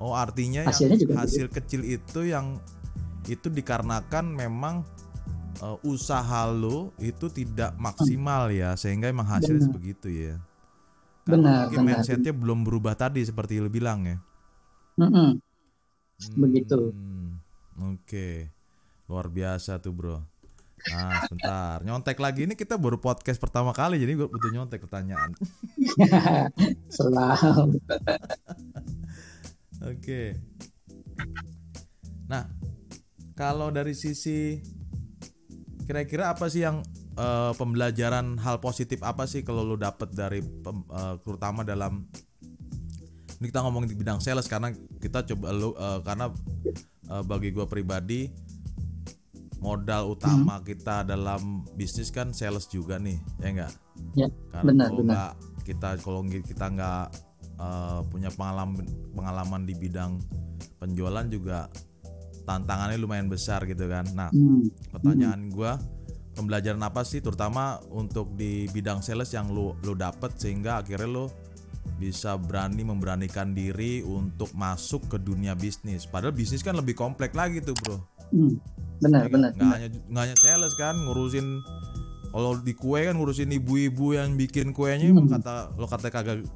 [0.00, 2.56] Oh artinya Hasilnya yang juga hasil kecil itu yang
[3.28, 4.80] itu dikarenakan memang
[5.60, 9.76] uh, usaha lo itu tidak maksimal ya sehingga emang hasilnya Benar.
[9.76, 10.34] begitu ya.
[11.28, 11.88] Benar, mungkin benar.
[12.00, 14.16] mindsetnya belum berubah tadi seperti lo bilang ya.
[14.96, 15.36] Mm-mm.
[16.36, 16.96] Begitu.
[16.96, 17.36] Hmm,
[17.96, 18.48] Oke,
[19.04, 20.16] luar biasa tuh bro.
[20.88, 25.36] Nah sebentar, nyontek lagi ini kita baru podcast pertama kali jadi gue butuh nyontek pertanyaan.
[26.96, 27.76] Selalu.
[29.92, 30.40] Oke.
[32.30, 32.48] Nah,
[33.36, 34.60] kalau dari sisi
[35.84, 36.80] kira-kira apa sih yang
[37.18, 42.06] eh, pembelajaran hal positif apa sih kalau lu dapet dari eh, terutama dalam
[43.40, 46.30] ini kita ngomongin di bidang sales karena kita coba lu eh, karena
[47.10, 48.30] eh, bagi gua pribadi
[49.60, 53.72] modal utama kita dalam bisnis kan sales juga nih ya enggak
[54.16, 55.12] Ya, karena benar, kalau benar.
[55.12, 57.04] nggak kita kalau kita nggak
[57.60, 58.80] eh, punya pengalaman
[59.12, 60.16] pengalaman di bidang
[60.80, 61.68] penjualan juga
[62.42, 64.64] tantangannya lumayan besar gitu kan nah Hmm.
[64.90, 65.76] pertanyaan gua
[66.32, 71.24] pembelajaran apa sih terutama untuk di bidang sales yang lu lu dapet sehingga akhirnya lu
[71.96, 77.60] bisa berani memberanikan diri untuk masuk ke dunia bisnis padahal bisnis kan lebih kompleks lagi
[77.60, 77.98] tuh bro
[78.30, 78.62] Hmm.
[79.02, 79.50] Benar, Ya, benar.
[79.50, 79.74] nggak benar.
[79.74, 81.46] hanya nggak hanya sales kan ngurusin
[82.30, 85.26] kalau di kue kan ngurusin ibu-ibu yang bikin kuenya Hmm.
[85.26, 86.46] kata lo kata kagak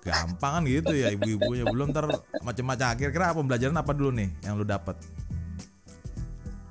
[0.00, 2.02] gampang kan gitu ya ibu-ibunya belum ter
[2.40, 4.96] macam-macam kira-kira apa pembelajaran apa dulu nih yang lu dapat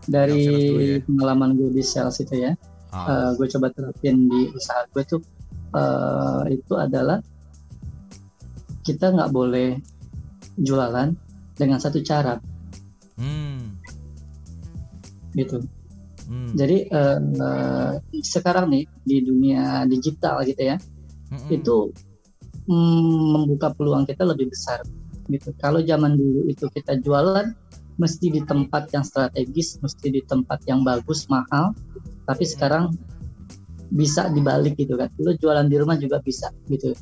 [0.08, 1.04] Dari ya.
[1.04, 2.56] pengalaman gue di sales itu ya,
[2.92, 5.20] ah, gue coba terapin di usaha gue tuh
[5.70, 7.20] eh, itu adalah
[8.88, 9.76] kita nggak boleh
[10.56, 11.12] jualan
[11.60, 12.40] dengan satu cara
[13.20, 13.60] hmm,
[15.36, 15.60] gitu.
[16.32, 17.92] hmm, Jadi eh, eh,
[18.24, 20.78] sekarang nih di dunia digital gitu ya,
[21.36, 21.92] hmm, itu
[22.72, 24.82] mm, membuka peluang kita lebih besar
[25.28, 25.52] gitu.
[25.60, 27.52] Kalau zaman dulu itu kita jualan
[27.98, 31.74] mesti di tempat yang strategis, mesti di tempat yang bagus, mahal.
[32.24, 32.94] Tapi sekarang
[33.92, 35.10] bisa dibalik gitu kan.
[35.20, 36.94] Lu jualan di rumah juga bisa gitu.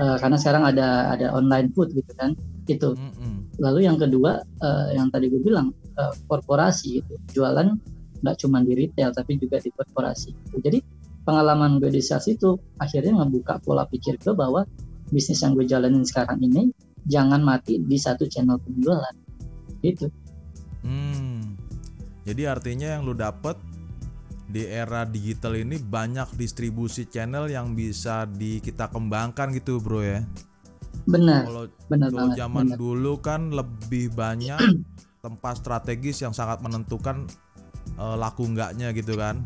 [0.00, 2.32] Eh, karena sekarang ada ada online food gitu kan.
[2.64, 2.96] Itu.
[2.96, 3.38] hmm, hmm.
[3.60, 7.68] Lalu yang kedua eh, yang tadi gue bilang eh, korporasi itu jualan
[8.22, 10.32] nggak cuma di retail tapi juga di korporasi.
[10.64, 10.80] Jadi
[11.28, 14.64] pengalaman gue di sales itu akhirnya ngebuka pola pikir gue bahwa
[15.12, 16.72] bisnis yang gue jalanin sekarang ini
[17.04, 19.12] jangan mati di satu channel penjualan.
[19.84, 20.08] Gitu.
[20.80, 21.58] Hmm.
[22.22, 23.58] Jadi artinya yang lu dapet
[24.52, 30.20] di era digital ini banyak distribusi channel yang bisa di kita kembangkan gitu bro ya.
[31.08, 32.36] Benar, Kalau benar Kalau banget.
[32.38, 32.78] zaman benar.
[32.78, 34.60] dulu kan lebih banyak
[35.24, 37.26] tempat strategis yang sangat menentukan
[37.96, 39.42] eh, laku enggaknya gitu kan.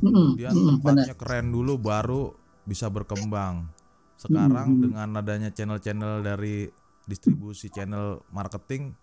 [0.00, 1.10] Mm-mm, Dia benar.
[1.10, 2.32] tempatnya keren dulu baru
[2.64, 3.68] bisa berkembang.
[4.16, 4.82] Sekarang Mm-mm.
[4.88, 6.68] dengan adanya channel-channel dari
[7.04, 8.94] distribusi channel marketing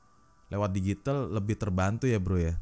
[0.47, 2.55] lewat digital lebih terbantu ya bro ya.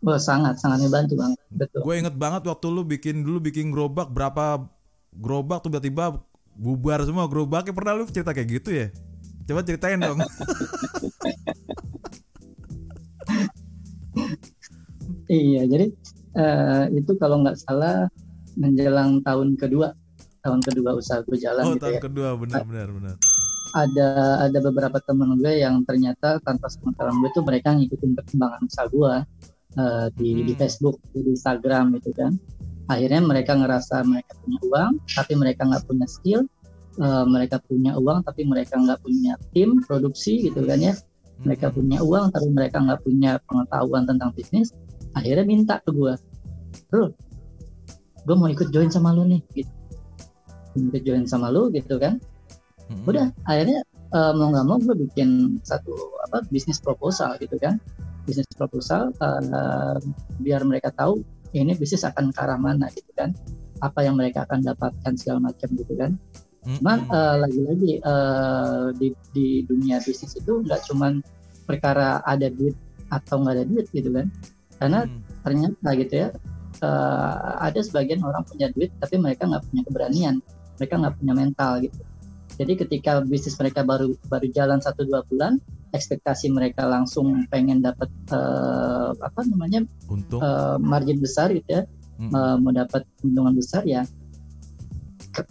[0.00, 1.38] Wah, sangat sangat membantu banget.
[1.52, 1.80] Betul.
[1.84, 4.64] Gue inget banget waktu lu bikin dulu bikin gerobak berapa
[5.12, 6.16] gerobak tuh tiba-tiba
[6.56, 8.86] bubar semua gerobaknya pernah lu cerita kayak gitu ya?
[9.44, 10.20] Coba ceritain dong.
[15.30, 15.86] Iya, jadi
[16.34, 18.10] eh, itu kalau nggak salah
[18.58, 19.94] menjelang tahun kedua,
[20.42, 22.02] tahun kedua usaha gue jalan Oh, gitu tahun ya.
[22.02, 23.14] kedua benar benar benar.
[23.70, 24.08] Ada
[24.50, 29.14] ada beberapa teman gue yang ternyata tanpa sepengetahuan gue tuh mereka ngikutin perkembangan usaha gue
[29.78, 30.60] eh, di di Hmm.
[30.64, 32.34] Facebook, di Instagram gitu kan.
[32.90, 36.42] Akhirnya mereka ngerasa mereka punya uang, tapi mereka nggak punya skill.
[36.98, 40.94] Eh, mereka punya uang, tapi mereka nggak punya tim produksi gitu kan ya.
[41.46, 41.76] Mereka Mm-mm.
[41.78, 44.74] punya uang, tapi mereka nggak punya pengetahuan tentang bisnis.
[45.16, 46.12] Akhirnya minta ke gue,
[46.90, 47.14] bro,
[48.26, 49.72] gue mau ikut join sama lu nih, gitu.
[50.76, 52.18] Ikut join sama lu gitu kan.
[52.90, 53.06] Mm-mm.
[53.08, 55.94] Udah, akhirnya eh, mau nggak mau gue bikin satu
[56.26, 57.78] apa bisnis proposal gitu kan.
[58.30, 59.98] Bisnis proposal eh,
[60.38, 63.34] biar mereka tahu ini bisnis akan ke arah mana gitu kan.
[63.82, 66.14] Apa yang mereka akan dapatkan segala macam gitu kan.
[66.78, 67.16] Cuman Mm-mm.
[67.18, 71.18] eh, lagi-lagi eh, di di dunia bisnis itu nggak cuman
[71.66, 72.78] perkara ada duit
[73.10, 74.30] atau nggak ada duit gitu kan.
[74.78, 75.20] Karena Mm.
[75.42, 76.28] ternyata gitu ya
[76.86, 80.34] eh, ada sebagian orang punya duit tapi mereka nggak punya keberanian,
[80.78, 82.00] mereka nggak punya mental gitu.
[82.60, 85.56] Jadi ketika bisnis mereka baru baru jalan satu dua bulan,
[85.90, 90.40] ekspektasi mereka langsung pengen dapat eh, apa namanya untung.
[90.40, 91.82] eh, margin besar gitu ya,
[92.18, 92.32] Mm-mm.
[92.34, 94.02] eh, mau dapat keuntungan besar ya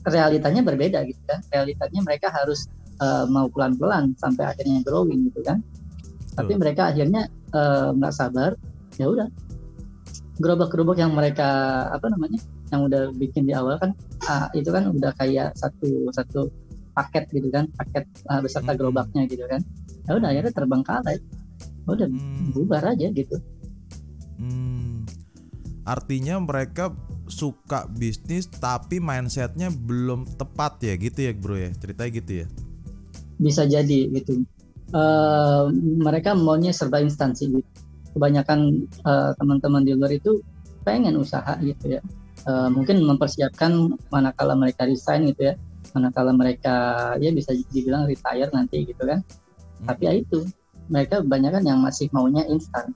[0.08, 2.68] realitanya berbeda gitu kan realitanya mereka harus
[3.00, 5.64] eh, mau pelan-pelan sampai akhirnya growing gitu kan
[6.36, 6.62] tapi Betul.
[6.62, 8.54] mereka akhirnya nggak sabar
[9.02, 9.28] ya udah
[10.40, 11.48] gerobak-gerobak yang mereka
[11.92, 12.40] apa namanya
[12.72, 13.92] yang udah bikin di awal kan
[14.26, 16.48] ah, itu kan udah kayak satu satu
[16.96, 19.60] paket gitu kan paket ah, beserta gerobaknya gitu kan
[20.10, 21.18] ya udah akhirnya terbengkalai
[21.86, 22.50] udah Hmm.
[22.52, 23.38] bubar aja gitu
[24.40, 25.04] Hmm.
[25.84, 26.96] Artinya mereka
[27.28, 32.48] suka bisnis tapi mindsetnya belum tepat ya gitu ya bro ya ceritanya gitu ya.
[33.38, 34.44] bisa jadi gitu.
[34.90, 35.64] Eh,
[36.00, 37.70] mereka maunya serba instansi gitu.
[38.16, 40.40] Kebanyakan eh, teman-teman di luar itu
[40.84, 42.02] pengen usaha gitu ya.
[42.48, 45.54] Eh, mungkin mempersiapkan manakala mereka resign gitu ya,
[45.92, 46.76] manakala mereka
[47.20, 49.20] ya bisa dibilang retire nanti gitu kan.
[49.86, 50.48] Tapi ya itu
[50.90, 52.92] mereka kebanyakan yang masih maunya instan.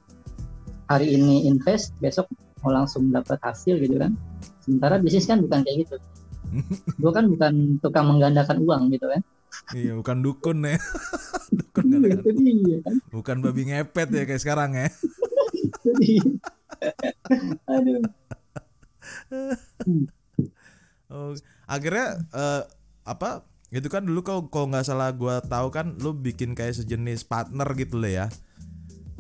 [0.89, 2.27] Hari ini invest, besok
[2.63, 4.15] mau langsung dapat hasil gitu kan.
[4.63, 5.95] Sementara bisnis kan bukan kayak gitu.
[7.01, 9.21] Gue kan bukan tukang menggandakan uang gitu kan.
[9.71, 10.77] Iya bukan dukun ya.
[11.59, 12.95] dukun Iya, itu dia kan.
[13.13, 14.87] bukan babi ngepet ya kayak sekarang ya.
[17.69, 18.01] Aduh.
[21.13, 21.37] Oh,
[21.69, 22.61] akhirnya eh,
[23.05, 23.45] apa?
[23.73, 27.65] Itu kan dulu kalau kalau nggak salah gua tahu kan lu bikin kayak sejenis partner
[27.73, 28.25] gitu lah ya.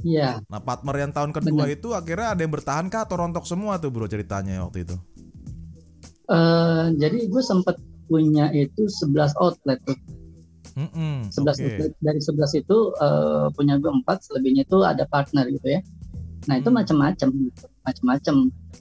[0.03, 3.81] Iya, Nah partner yang tahun kedua itu akhirnya ada yang bertahan kah atau rontok semua
[3.81, 4.95] tuh bro ceritanya waktu itu?
[6.29, 7.75] eh, jadi gue sempat
[8.07, 9.97] punya itu 11 outlet tuh.
[10.73, 11.65] Mm-mm, 11 oke.
[11.65, 11.91] outlet.
[12.01, 15.81] Dari 11 itu eh, punya gue 4, selebihnya itu ada partner gitu ya.
[16.49, 16.77] Nah, itu Hmm.
[16.79, 17.65] macam-macam gitu.
[17.83, 18.35] Macam-macam.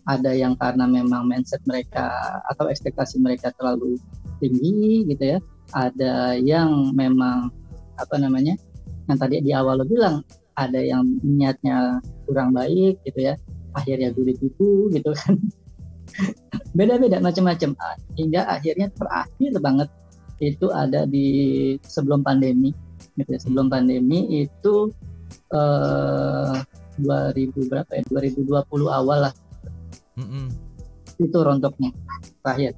[0.06, 2.10] Ada yang karena memang mindset mereka
[2.50, 3.98] atau ekspektasi mereka terlalu
[4.42, 5.38] tinggi gitu ya.
[5.74, 7.54] Ada yang memang
[7.98, 8.58] apa namanya?
[9.06, 10.26] Yang tadi di awal lo bilang
[10.58, 13.34] ada yang niatnya kurang baik gitu ya.
[13.72, 15.38] Akhirnya gue ditipu gitu kan.
[16.76, 17.76] Beda-beda macam-macam
[18.16, 19.88] hingga akhirnya terakhir banget
[20.42, 21.26] itu ada di
[21.86, 22.74] sebelum pandemi
[23.16, 23.40] gitu ya.
[23.40, 24.90] Sebelum pandemi itu
[25.52, 26.56] eh
[26.98, 28.02] 2000 berapa ya?
[28.11, 29.35] 2020 awal lah.
[30.12, 30.52] Mm-mm.
[31.16, 31.88] itu rontoknya
[32.44, 32.76] terakhir.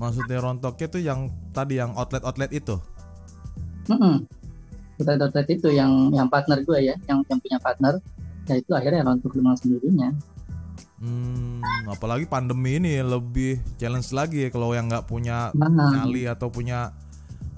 [0.00, 2.76] Maksudnya rontoknya tuh yang tadi yang outlet-outlet itu.
[3.86, 4.26] Mm-mm.
[5.02, 7.94] outlet itu yang yang partner gue ya yang yang punya partner.
[8.50, 10.10] Ya itu akhirnya rontok dengan sendirinya.
[11.02, 11.58] Hmm,
[11.90, 15.90] apalagi pandemi ini lebih challenge lagi ya kalau yang nggak punya nah.
[15.90, 16.94] nyali atau punya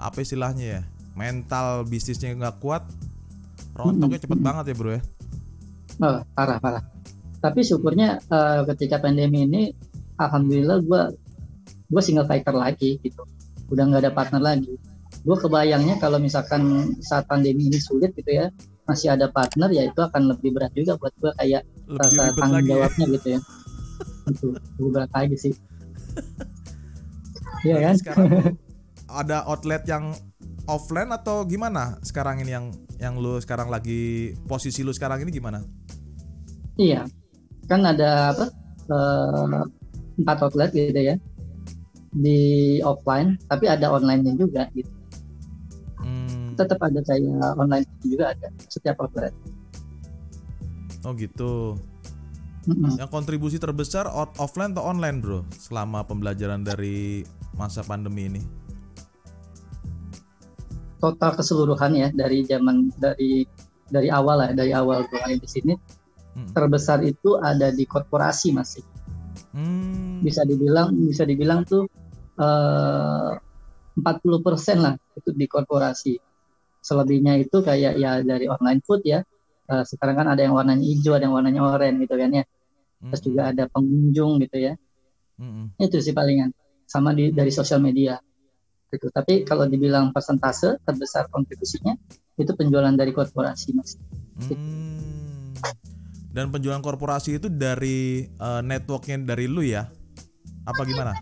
[0.01, 0.81] apa istilahnya ya
[1.13, 2.89] mental bisnisnya nggak kuat
[3.75, 5.01] rontoknya cepet banget ya bro ya?
[6.03, 6.83] Oh, parah parah.
[7.43, 9.63] Tapi syukurnya eh, ketika pandemi ini
[10.17, 11.01] alhamdulillah gue
[11.91, 13.23] gue single fighter lagi gitu.
[13.69, 14.73] Udah nggak ada partner lagi.
[15.25, 18.49] Gue kebayangnya kalau misalkan saat pandemi ini sulit gitu ya
[18.85, 22.65] masih ada partner ya itu akan lebih berat juga buat gue kayak lebih rasa tanggung
[22.65, 22.69] ya.
[22.69, 23.39] jawabnya gitu ya.
[24.29, 25.53] Itu lebih berat lagi sih.
[27.65, 27.95] Iya kan?
[27.97, 28.29] sekarang
[29.21, 30.13] ada outlet yang
[30.69, 35.59] offline atau gimana sekarang ini yang yang lu sekarang lagi posisi lu sekarang ini gimana?
[36.75, 37.07] Iya
[37.65, 38.45] kan ada apa
[38.93, 39.63] eh,
[40.21, 41.15] empat outlet gitu ya
[42.15, 44.91] di offline tapi ada online-nya juga gitu.
[45.99, 49.33] Hmm, tetap ada kayak online juga ada setiap outlet.
[51.03, 51.75] Oh gitu.
[52.65, 52.97] Mm-mm.
[52.97, 57.21] yang kontribusi terbesar out offline atau online bro selama pembelajaran dari
[57.53, 58.41] masa pandemi ini
[61.05, 63.45] total keseluruhan ya dari zaman dari
[63.85, 65.73] dari awal lah dari awal gue di sini
[66.35, 66.51] Hmm.
[66.51, 68.83] terbesar itu ada di korporasi masih
[69.55, 70.19] Hmm.
[70.19, 71.85] bisa dibilang bisa dibilang tuh
[72.35, 73.31] eh,
[73.95, 76.13] 40% lah itu di korporasi
[76.83, 79.21] selebihnya itu kayak ya dari online food ya
[79.65, 82.43] Eh, sekarang kan ada yang warnanya hijau ada yang warnanya oranye gitu kan ya
[83.09, 83.27] terus Hmm.
[83.33, 84.73] juga ada pengunjung gitu ya
[85.41, 85.73] Hmm.
[85.81, 86.53] itu sih palingan
[86.85, 88.21] sama di dari sosial media
[88.95, 91.93] gitu tapi kalau dibilang persentase terbesar kontribusinya
[92.35, 93.95] itu penjualan dari korporasi mas.
[94.47, 95.55] Hmm.
[96.35, 99.87] Dan penjualan korporasi itu dari eh, networknya dari lu ya?
[100.67, 101.15] Apa gimana?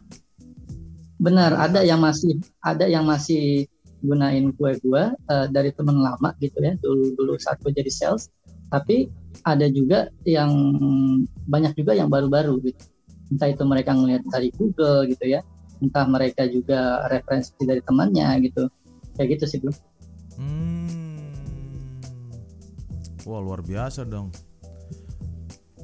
[1.23, 3.63] benar ada yang masih ada yang masih
[4.03, 6.73] gunain kue gua eh, dari temen lama gitu ya.
[6.81, 8.33] Dulu dulu saat gue jadi sales.
[8.73, 9.05] Tapi
[9.45, 10.49] ada juga yang
[11.45, 12.83] banyak juga yang baru-baru gitu.
[13.29, 15.45] Entah itu mereka ngelihat dari Google gitu ya
[15.83, 18.71] entah mereka juga referensi dari temannya gitu
[19.19, 19.73] kayak gitu sih bro
[20.33, 22.01] Hmm.
[23.23, 24.33] Wah luar biasa dong.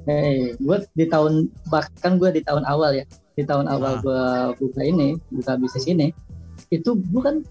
[0.10, 3.06] Hei, gue di tahun bahkan gue di tahun awal ya,
[3.38, 4.02] di tahun awal Ah.
[4.02, 4.24] gue
[4.58, 6.10] buka ini, buka bisnis ini,
[6.74, 7.46] itu bukan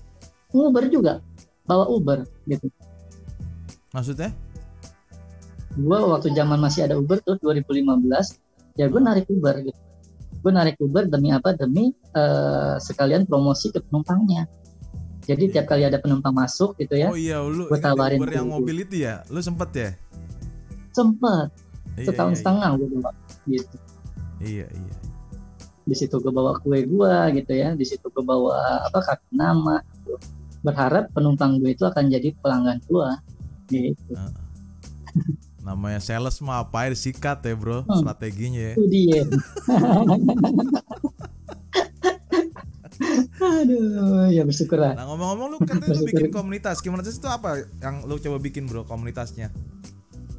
[0.50, 1.22] Uber juga,
[1.70, 2.66] bawa Uber gitu.
[3.94, 4.34] Maksudnya?
[5.78, 8.42] Gue waktu zaman masih ada Uber tuh 2015,
[8.74, 9.78] ya gue narik Uber gitu.
[10.38, 11.54] Gue narik Uber demi apa?
[11.54, 14.46] Demi eh, sekalian promosi ke penumpangnya.
[15.28, 18.32] Jadi tiap kali ada penumpang masuk gitu ya, Oh iya lu Gua ini tawarin Uber
[18.32, 18.64] yang dulu.
[18.64, 19.20] mobil itu ya?
[19.28, 19.90] Lu sempet ya?
[20.98, 21.48] sempet
[21.98, 23.10] Iya, setahun iya, setengah gue bawa
[23.46, 23.76] gitu.
[24.38, 24.94] Iya iya.
[25.88, 29.80] di situ gue bawa kue gue gitu ya di situ gue bawa apa kartu nama
[29.80, 30.20] gitu.
[30.60, 33.08] berharap penumpang gue itu akan jadi pelanggan gue
[33.72, 34.12] gitu
[35.68, 38.00] Namanya sales mah apa ya disikat ya bro Hmm.
[38.00, 38.74] strateginya ya.
[38.74, 39.20] itu dia
[43.38, 46.80] aduh ya bersyukur lah Nah ngomong-ngomong lu katanya lu bikin komunitas.
[46.80, 49.52] Gimana sih itu apa yang lu coba bikin bro komunitasnya?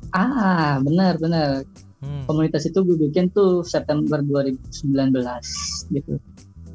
[0.09, 1.61] ah benar benar
[1.99, 2.23] Hmm.
[2.25, 4.79] komunitas itu gue bikin tuh September 2019
[5.91, 6.15] gitu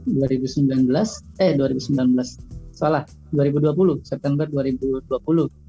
[0.05, 0.85] 2019
[1.41, 1.97] eh 2019
[2.71, 5.64] salah 2020 September 2020 Hmm.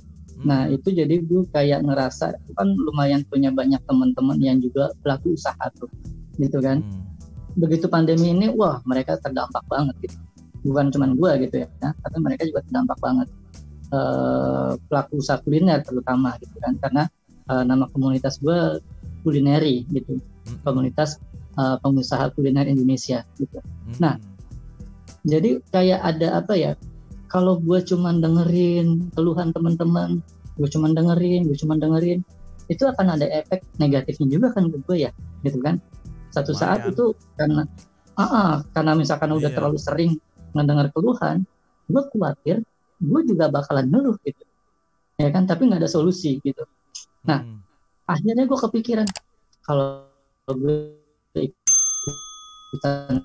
[0.46, 5.66] Nah itu jadi gue kayak ngerasa kan lumayan punya banyak teman-teman yang juga pelaku usaha
[5.76, 5.90] tuh,
[6.38, 6.86] gitu kan.
[6.86, 7.04] Hmm.
[7.58, 10.18] Begitu pandemi ini, wah mereka terdampak banget gitu.
[10.70, 13.28] Bukan cuman gue gitu ya, tapi mereka juga terdampak banget.
[13.90, 17.04] Eh, pelaku usaha kuliner terutama gitu kan, karena
[17.50, 18.80] eh, nama komunitas gue
[19.26, 20.62] kulineri gitu, Hmm.
[20.62, 21.18] komunitas
[21.58, 23.58] eh, pengusaha kuliner Indonesia gitu.
[23.62, 23.98] Hmm.
[23.98, 24.16] nah,
[25.26, 26.72] Jadi kayak ada apa ya?
[27.34, 30.22] Kalau gue cuman dengerin keluhan teman-teman,
[30.56, 32.20] gue cuman dengerin, gue cuman dengerin,
[32.66, 35.12] itu akan ada efek negatifnya juga kan ke gue ya,
[35.44, 35.78] gitu kan?
[36.32, 36.94] Satu saat Lumayan.
[36.96, 37.06] itu
[37.38, 37.62] karena,
[38.16, 39.56] ah, ah, karena misalkan udah Iya.
[39.60, 40.12] terlalu sering
[40.56, 41.44] mendengar keluhan,
[41.88, 42.64] gue khawatir
[42.96, 44.44] gue juga bakalan ngeluh gitu,
[45.20, 45.44] ya kan?
[45.46, 46.64] Tapi nggak ada solusi gitu.
[47.24, 47.60] nah, Hmm.
[48.06, 49.10] Akhirnya gue kepikiran
[49.66, 50.06] kalau
[50.46, 50.94] gue
[51.36, 53.18] ikutan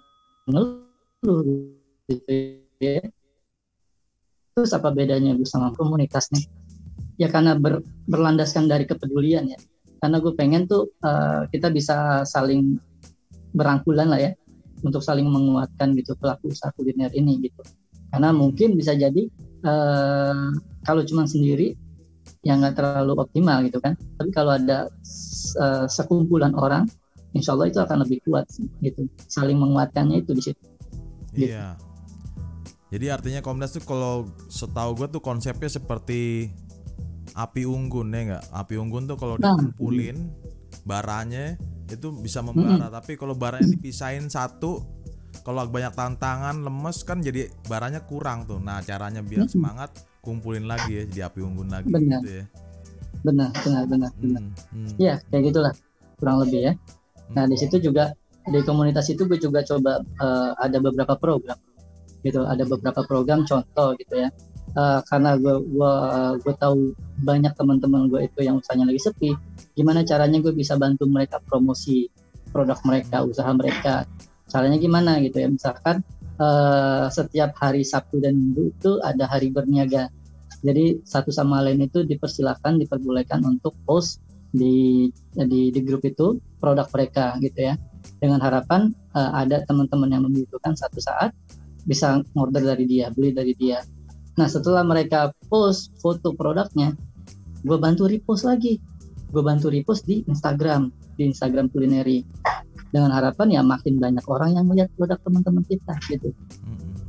[0.49, 1.45] ngeluh
[2.09, 2.33] gitu
[2.81, 3.05] ya
[4.57, 6.49] terus apa bedanya gue sama komunitas nih
[7.21, 9.61] ya karena ber- berlandaskan dari kepedulian ya.
[10.01, 12.81] Karena gue pengen tuh eh, kita bisa saling
[13.53, 14.33] berangkulan lah ya.
[14.81, 17.61] Untuk saling menguatkan gitu pelaku usaha kuliner ini gitu.
[18.09, 19.29] Karena mungkin bisa jadi
[19.61, 20.47] eh,
[20.89, 21.77] kalau cuma sendiri
[22.41, 24.01] ya nggak terlalu optimal gitu kan.
[24.17, 24.89] Tapi kalau ada
[25.61, 26.89] eh, sekumpulan orang
[27.37, 28.49] insya Allah itu akan lebih kuat
[28.81, 29.05] gitu.
[29.29, 30.65] Saling menguatkannya itu di situ.
[31.37, 31.53] Gitu.
[31.53, 31.77] Iya.
[32.91, 36.51] Jadi artinya komunitas tuh kalau setahu gue tuh konsepnya seperti
[37.35, 38.45] api unggun ya nggak?
[38.53, 40.17] Api unggun tuh kalau dikumpulin
[40.87, 41.57] baranya
[41.91, 42.89] itu bisa membara.
[42.91, 44.81] Tapi kalau baranya dipisahin satu,
[45.43, 48.59] kalau banyak tantangan lemes kan jadi baranya kurang tuh.
[48.63, 49.53] Nah caranya biar Mm-mm.
[49.53, 49.91] semangat
[50.21, 52.21] kumpulin lagi ya jadi api unggun lagi Benar.
[52.21, 52.47] gitu ya.
[53.21, 54.93] benar benar benar benar Hmm, hmm.
[54.97, 55.73] ya kayak gitulah
[56.17, 56.73] kurang lebih ya
[57.37, 58.13] nah di situ juga
[58.49, 61.57] di komunitas itu gue juga coba eh, ada beberapa program
[62.25, 64.29] gitu ada beberapa program contoh gitu ya
[64.71, 65.95] Eh, karena gue gue
[66.47, 66.95] gue tahu
[67.27, 69.35] banyak teman-teman gue itu yang usahanya lagi sepi
[69.75, 72.07] gimana caranya gue bisa bantu mereka promosi
[72.55, 74.07] produk mereka usaha mereka?
[74.47, 75.51] Caranya gimana gitu ya?
[75.51, 76.07] Misalkan
[76.39, 80.07] eh, setiap hari Sabtu dan Minggu itu ada hari berniaga.
[80.63, 84.23] Jadi satu sama lain itu dipersilakan diperbolehkan untuk post
[84.55, 87.75] di di di grup itu produk mereka gitu ya.
[88.23, 91.35] Dengan harapan eh, ada teman-teman yang membutuhkan satu saat
[91.83, 93.83] bisa order dari dia beli dari dia
[94.41, 96.97] nah setelah mereka post foto produknya
[97.65, 98.81] gue bantu repost lagi.
[99.31, 102.25] Gue bantu repost di Instagram di Instagram kulineri
[102.91, 106.35] dengan harapan ya makin banyak orang yang melihat produk teman-teman kita gitu.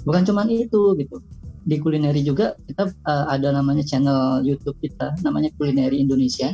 [0.05, 1.17] Bukan cuma itu gitu.
[1.61, 6.53] Di kulineri juga kita uh, ada namanya channel YouTube kita namanya Kulineri Indonesia.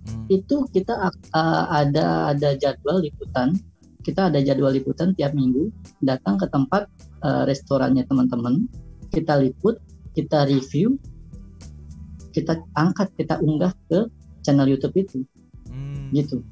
[0.00, 0.24] Hmm.
[0.32, 3.52] itu kita uh, ada ada jadwal liputan.
[4.00, 5.68] Kita ada jadwal liputan tiap minggu
[6.00, 6.88] datang ke tempat
[7.20, 8.64] uh, restorannya teman-teman
[9.10, 9.78] kita liput
[10.14, 10.98] kita review
[12.30, 14.06] kita angkat kita unggah ke
[14.46, 15.26] channel YouTube itu.
[15.70, 16.10] Hmm.
[16.10, 16.42] gitu.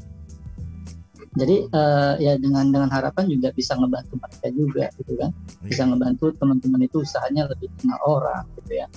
[1.38, 5.30] Jadi uh, ya dengan dengan harapan juga bisa ngebantu mereka juga gitu kan.
[5.62, 8.88] Bisa ngebantu teman-teman itu usahanya lebih kenal orang gitu ya.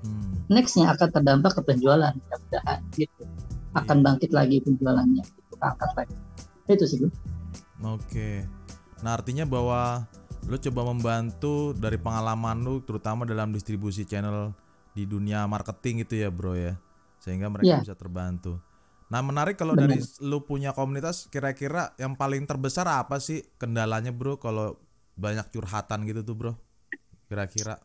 [0.00, 0.32] Hmm.
[0.48, 3.22] nextnya akan terdampak ke penjualan mudah-mudahan gitu.
[3.76, 6.16] Akan bangkit lagi penjualannya gitu angkat lagi.
[6.66, 6.98] Itu sih
[7.80, 8.44] Oke.
[9.00, 10.04] Nah, artinya bahwa
[10.48, 14.54] lu coba membantu dari pengalaman lu terutama dalam distribusi channel
[14.96, 16.74] di dunia marketing gitu ya, Bro ya.
[17.20, 17.82] Sehingga mereka Iya.
[17.84, 18.58] bisa terbantu.
[19.10, 19.90] Nah, menarik kalau Benar.
[19.90, 24.78] dari lu punya komunitas kira-kira yang paling terbesar apa sih kendalanya, Bro, kalau
[25.18, 26.52] banyak curhatan gitu tuh, Bro?
[27.28, 27.78] Kira-kira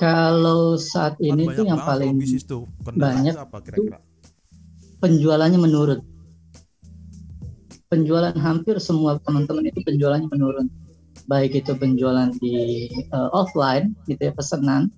[0.00, 2.64] kalau saat Kan ini banyak tuh yang paling bisnis tuh.
[2.80, 3.98] Kendalanya banyak apa kira-kira?
[5.00, 6.00] penjualannya menurun
[7.90, 10.66] penjualan hampir semua teman-teman itu penjualannya menurun
[11.26, 14.88] baik itu penjualan di uh, offline gitu ya pesanan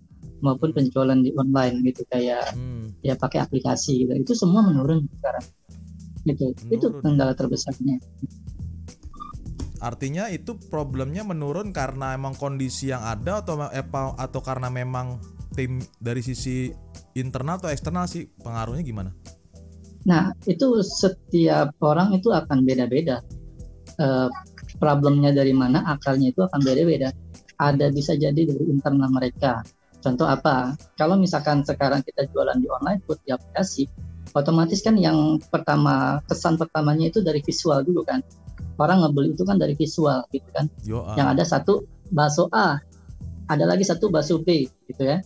[0.44, 2.92] maupun penjualan di online gitu kayak Hmm.
[3.00, 5.46] ya pakai aplikasi gitu itu semua menurun sekarang
[6.28, 7.02] gitu itu Menurun.
[7.02, 7.96] kendala terbesarnya
[9.82, 15.18] Artinya itu problemnya menurun karena emang kondisi yang ada atau apa atau karena memang
[15.58, 16.70] tim dari sisi
[17.18, 19.10] internal atau eksternal sih pengaruhnya gimana?
[20.02, 23.22] Nah, itu setiap orang itu akan beda-beda.
[23.98, 24.28] Eh,
[24.82, 27.14] problemnya dari mana, akarnya itu akan beda-beda.
[27.60, 29.62] Ada bisa jadi dari internal mereka.
[30.02, 30.74] Contoh apa?
[30.98, 33.86] Kalau misalkan sekarang kita jualan di online food di aplikasi,
[34.34, 38.18] otomatis kan yang pertama kesan pertamanya itu dari visual dulu kan.
[38.82, 40.66] Orang ngebeli itu kan dari visual gitu kan.
[40.82, 41.14] Yo, ah.
[41.14, 41.74] Yang ada satu
[42.10, 42.82] bakso A,
[43.46, 45.22] ada lagi satu bakso B gitu ya.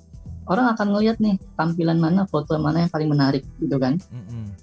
[0.46, 4.54] Orang akan ngelihat nih tampilan mana, foto mana yang paling menarik gitu kan Mm-mm.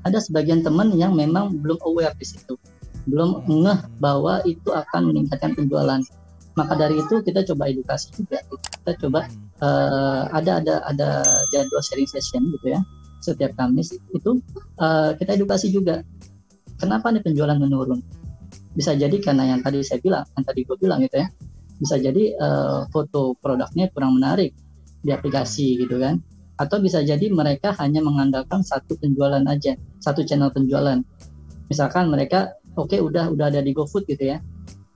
[0.00, 2.56] ada sebagian teman yang memang belum aware di situ,
[3.04, 3.68] belum Hmm.
[3.68, 6.00] ngeh bahwa itu akan meningkatkan penjualan.
[6.56, 8.40] Maka dari itu kita coba edukasi juga.
[8.80, 9.44] Kita coba Hmm.
[9.60, 11.08] eh, ada ada ada
[11.52, 12.80] jadwal sharing session gitu ya
[13.20, 14.30] setiap Kamis itu
[14.78, 16.00] eh, kita edukasi juga.
[16.80, 18.00] Kenapa nih penjualan menurun?
[18.76, 21.28] Bisa jadi karena yang tadi saya bilang, yang tadi gue bilang gitu ya.
[21.76, 24.54] Bisa jadi eh, foto produknya kurang menarik
[25.06, 26.18] di aplikasi gitu kan
[26.56, 31.04] atau bisa jadi mereka hanya mengandalkan satu penjualan aja, satu channel penjualan.
[31.68, 34.40] Misalkan mereka oke udah udah ada di GoFood gitu ya.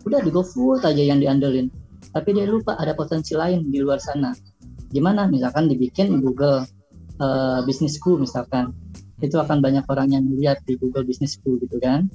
[0.08, 1.68] Udah di GoFood aja yang diandelin.
[2.16, 4.32] Tapi dia lupa ada potensi lain di luar sana.
[4.88, 5.28] Gimana?
[5.28, 6.64] Misalkan dibikin Google
[7.20, 8.72] eh, bisnisku misalkan.
[9.20, 12.08] Itu akan banyak orang yang lihat di Google bisnisku gitu kan.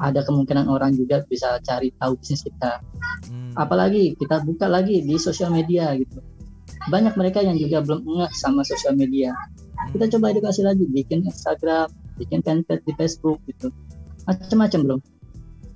[0.00, 2.80] Ada kemungkinan orang juga bisa cari tahu bisnis kita
[3.26, 3.50] Hmm.
[3.56, 6.20] apalagi kita buka lagi di sosial media gitu
[6.86, 9.34] banyak mereka yang juga belum ngeh sama sosial media.
[9.90, 13.70] Kita coba edukasi lagi bikin Instagram bikin fanpage di Facebook gitu.
[14.26, 15.00] Macam-macam belum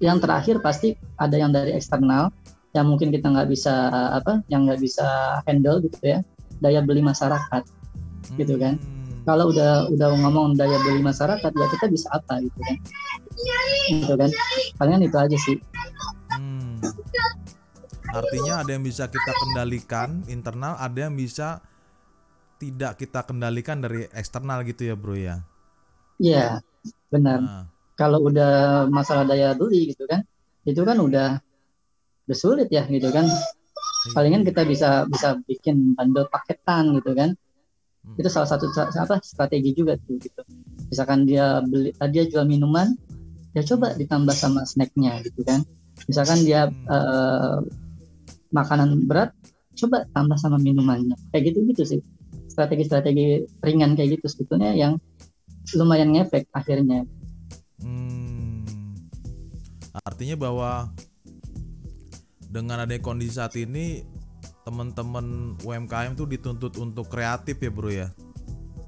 [0.01, 2.33] yang terakhir pasti ada yang dari eksternal
[2.73, 6.19] yang mungkin kita nggak bisa apa yang nggak bisa handle gitu ya.
[6.61, 7.63] Daya beli masyarakat
[8.37, 8.77] gitu kan.
[9.21, 9.29] Hmm.
[9.29, 12.77] kalau udah udah ngomong daya beli masyarakat ya kita bisa apa gitu kan.
[13.93, 14.31] Gitu kan.
[14.81, 15.57] Palingan itu aja sih.
[15.61, 16.20] Hmm.
[18.11, 21.63] Artinya ada yang bisa kita kendalikan internal, ada yang bisa
[22.61, 25.41] tidak kita kendalikan dari eksternal gitu ya, Bro ya.
[26.21, 26.61] Iya,
[27.09, 27.39] benar.
[27.41, 27.65] Nah,
[27.97, 30.25] Kalau udah masalah daya beli gitu kan,
[30.65, 31.37] itu kan udah
[32.25, 33.29] udah sulit ya gitu kan.
[34.17, 37.37] Palingan kita bisa bisa bikin bundle paketan gitu kan.
[38.01, 38.17] Hmm.
[38.17, 40.41] Itu salah satu sa- apa strategi juga tuh gitu.
[40.89, 42.97] Misalkan dia beli dia jual minuman,
[43.53, 45.61] ya coba ditambah sama snacknya gitu kan.
[46.09, 46.89] Misalkan dia Hmm.
[46.89, 47.57] eh,
[48.51, 49.35] makanan berat,
[49.79, 51.15] coba tambah sama minumannya.
[51.35, 52.01] Kayak gitu gitu sih.
[52.51, 54.99] Strategi-strategi ringan kayak gitu sebetulnya yang
[55.79, 57.07] lumayan ngefek akhirnya.
[57.81, 58.67] Hmm.
[60.03, 60.91] Artinya bahwa
[62.51, 64.03] dengan adanya kondisi saat ini
[64.67, 68.09] teman-teman UMKM tuh dituntut untuk kreatif ya, Bro ya.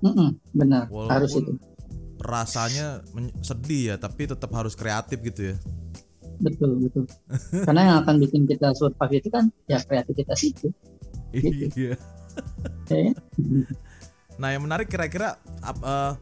[0.03, 1.55] Mm-mm, benar, Walaupun harus itu.
[2.19, 3.07] rasanya
[3.39, 5.57] sedih ya, tapi tetap harus kreatif gitu ya.
[6.43, 7.05] Betul, betul.
[7.63, 10.69] Karena yang akan bikin kita survive itu kan ya kreativitas itu.
[11.31, 11.71] Gitu.
[11.79, 11.97] Iya.
[12.93, 13.13] Ya,
[14.41, 16.13] Nah, yang menarik kira-kira eh,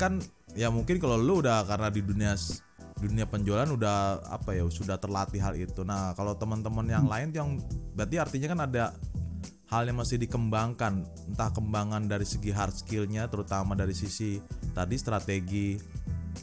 [0.00, 0.20] kan
[0.56, 2.32] ya mungkin kalau lu udah karena di dunia
[3.00, 5.84] dunia penjualan udah apa ya sudah terlatih hal itu.
[5.84, 7.60] Nah, kalau teman-teman yang lain yang
[7.92, 8.84] berarti artinya kan ada
[9.68, 14.40] hal yang masih dikembangkan, entah kembangan dari segi hard skillnya, terutama dari sisi
[14.72, 15.76] tadi strategi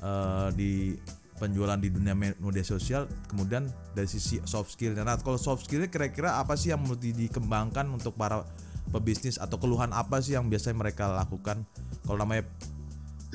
[0.02, 0.94] eh, di
[1.42, 3.66] penjualan di dunia me- media sosial kemudian
[3.98, 8.14] dari sisi soft skill nah kalau soft skillnya kira-kira apa sih yang mesti dikembangkan untuk
[8.14, 8.46] para
[8.92, 11.64] pebisnis atau keluhan apa sih yang biasanya mereka lakukan?
[12.04, 12.44] Kalau namanya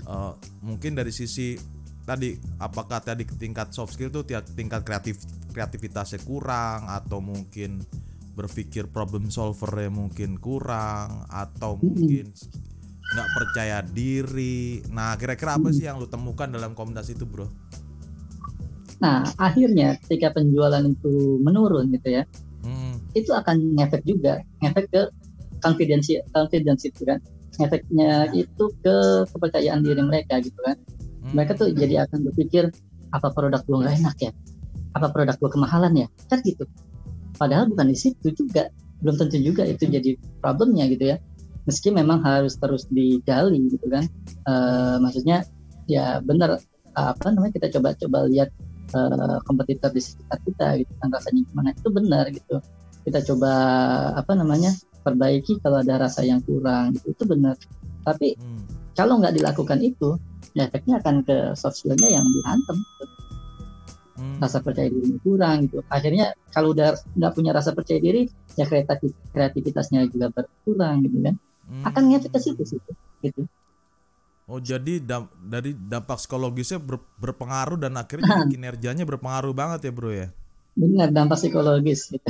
[0.05, 1.57] eh, mungkin dari sisi
[2.07, 5.19] tadi apakah tadi tingkat soft skill tuh tiap- tingkat kreatif
[5.51, 7.83] kreativitasnya kurang atau mungkin
[8.37, 12.31] berpikir problem solvernya mungkin kurang atau mungkin
[13.07, 14.85] nggak percaya diri?
[14.93, 17.49] Nah kira-kira apa sih yang lu temukan dalam komunitas itu bro
[18.97, 22.25] Nah, akhirnya ketika penjualan itu menurun gitu ya,
[22.67, 25.03] Hmm, itu akan ngefek juga, ngefek ke
[25.63, 27.23] confidence confidence itu kan.
[27.63, 28.97] Ngefeknya itu ke
[29.31, 30.75] kepercayaan diri mereka gitu kan.
[31.23, 31.33] hmm.
[31.33, 32.75] Mereka tuh jadi akan berpikir
[33.15, 34.33] apa produk gue nggak enak ya?
[34.99, 36.07] Apa produk gue kemahalan ya?
[36.27, 36.67] Kan gitu.
[37.39, 38.67] Padahal bukan di situ juga,
[39.05, 41.17] belum tentu juga itu jadi problemnya gitu ya.
[41.71, 44.11] Meski memang harus terus digali gitu kan.
[44.43, 45.47] Eh, maksudnya
[45.87, 46.59] ya benar
[46.97, 48.51] apa namanya kita coba-coba lihat
[48.87, 52.57] eh, kompetitor di sekitar kita gitu kan rasanya gimana itu benar gitu
[53.03, 53.53] kita coba
[54.15, 54.71] apa namanya
[55.01, 57.55] perbaiki kalau ada rasa yang kurang gitu itu benar
[58.03, 58.63] tapi Hmm.
[58.95, 60.19] kalau nggak dilakukan itu
[60.55, 63.05] ya efeknya akan ke soft skillnya yang dihantam gitu.
[64.17, 64.41] Hmm.
[64.41, 68.25] rasa percaya diri kurang gitu akhirnya kalau udah nggak punya rasa percaya diri
[68.57, 71.83] ya kreatif kreativitasnya juga berkurang gitu kan Hmm.
[71.83, 72.91] akan ngefek ke situ situ
[73.27, 73.43] gitu
[74.47, 80.11] Oh jadi dam- dari dampak psikologisnya ber- berpengaruh dan akhirnya kinerjanya berpengaruh banget ya bro
[80.15, 80.31] ya.
[80.77, 82.29] benar dampak psikologis gitu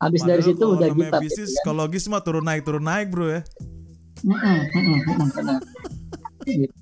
[0.00, 1.54] habis dari situ udah gitu bisnis gitu kan.
[1.60, 3.40] psikologis mah turun naik turun naik bro ya.
[6.48, 6.72] Gitu.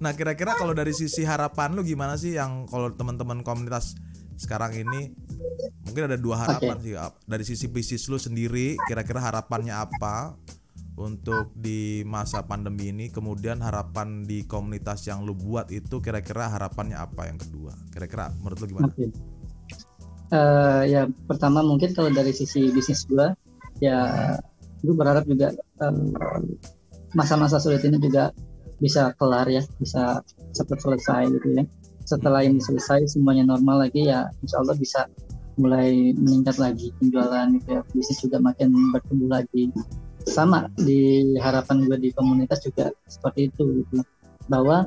[0.00, 3.96] Nah kira-kira kalau dari sisi harapan lu gimana sih yang kalau teman-teman komunitas
[4.36, 5.12] sekarang ini
[5.86, 7.20] mungkin ada dua harapan sih Ap.
[7.24, 10.34] dari sisi bisnis lu sendiri kira-kira harapannya apa
[10.96, 16.96] untuk di masa pandemi ini kemudian harapan di komunitas yang lu buat itu kira-kira harapannya
[16.96, 18.88] apa yang kedua kira-kira menurut lu gimana?
[18.88, 19.12] Oke.
[20.26, 23.30] Eh, ya pertama mungkin kalau dari sisi bisnis gua
[23.78, 24.34] ya
[24.82, 25.52] gue berharap juga
[25.84, 26.16] em,
[27.12, 28.32] masa-masa sulit ini juga
[28.82, 30.20] bisa kelar ya bisa
[30.52, 31.64] cepat selesai gitu ya
[32.06, 35.10] setelah ini selesai semuanya normal lagi ya insya Allah bisa
[35.58, 39.74] mulai meningkat lagi penjualan gitu ya bisnis juga makin bertumbuh lagi.
[40.26, 44.06] Sama di harapan gue di komunitas juga seperti itu gitu.
[44.46, 44.86] Bahwa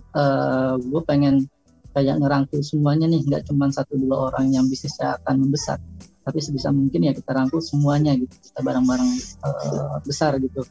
[0.79, 1.43] gue pengen
[1.91, 5.81] kayak ngerangkul semuanya nih nggak cuma satu dua orang yang bisnisnya akan membesar
[6.21, 8.29] tapi sebisa mungkin ya kita rangkul semuanya gitu.
[8.29, 10.61] Kita bareng-bareng eh, besar gitu.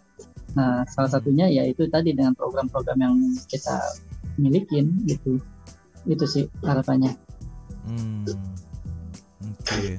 [0.55, 3.15] Nah salah satunya ya itu tadi dengan program-program yang
[3.51, 3.83] kita
[4.39, 5.43] milikin gitu
[6.09, 7.15] itu sih harapannya
[7.89, 8.29] Hmm.
[9.41, 9.97] Oke.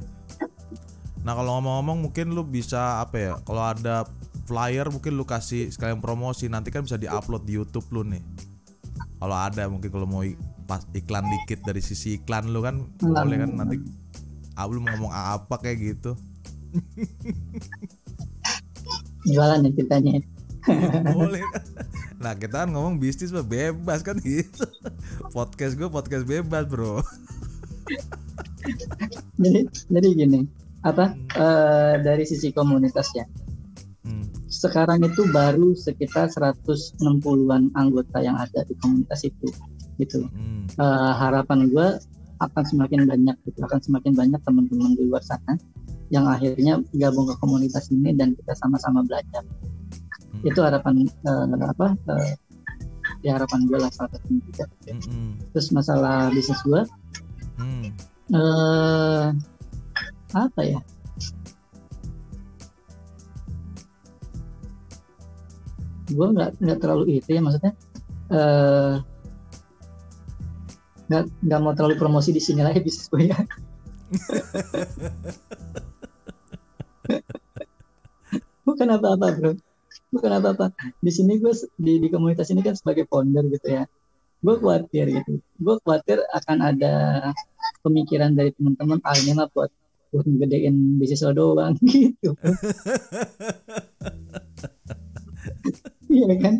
[1.26, 3.34] Nah kalau ngomong-ngomong mungkin lu bisa apa ya?
[3.41, 4.05] Kalau ada
[4.45, 8.22] flyer mungkin lu kasih sekalian promosi nanti kan bisa diupload di YouTube lu nih.
[9.20, 10.22] Kalau ada mungkin kalau mau
[10.70, 13.82] pas iklan dikit dari sisi iklan lu kan boleh kan nanti
[14.53, 16.14] ah, lu mau ngomong apa kayak gitu.
[19.26, 20.22] jualan ya ceritanya
[21.18, 21.41] boleh?
[22.20, 24.68] Nah kita kan ngomong bisnis mah bebas kan gitu.
[25.36, 27.00] Podcast gue podcast bebas bro.
[29.42, 30.40] jadi jadi gini
[30.86, 33.26] apa eh, dari sisi komunitas ya
[34.00, 34.24] Hmm.
[34.48, 39.52] sekarang itu baru sekitar 160-an anggota yang ada di komunitas itu
[40.00, 40.66] gitu Hmm.
[40.72, 41.88] Eh, harapan gue
[42.40, 45.60] akan semakin banyak gitu akan semakin banyak teman-teman di luar sana
[46.08, 49.79] yang akhirnya gabung ke komunitas ini dan kita sama-sama belajar Hmm.
[50.44, 52.36] Itu harapan eh, apa eh,
[53.24, 55.32] ya harapan gue lah salah satunya juga Hmm, hmm.
[55.54, 56.82] terus masalah bisnis gue
[57.60, 57.92] Hmm.
[58.32, 59.28] eh
[60.32, 60.80] apa ya
[66.10, 67.74] gue nggak nggak terlalu itu ya maksudnya
[68.32, 68.96] eh
[71.10, 73.36] nggak nggak mau terlalu promosi di sini lagi bisnis gue ya
[78.66, 79.52] bukan apa-apa bro
[80.10, 83.84] bukan apa-apa di sini gue di, di komunitas ini kan sebagai founder gitu ya
[84.39, 86.93] gue khawatir gitu gue khawatir akan ada
[87.84, 89.70] pemikiran dari teman-teman ah ini mah buat
[90.10, 92.34] buat ngegedein bisnis lo doang gitu
[96.10, 96.55] iya kan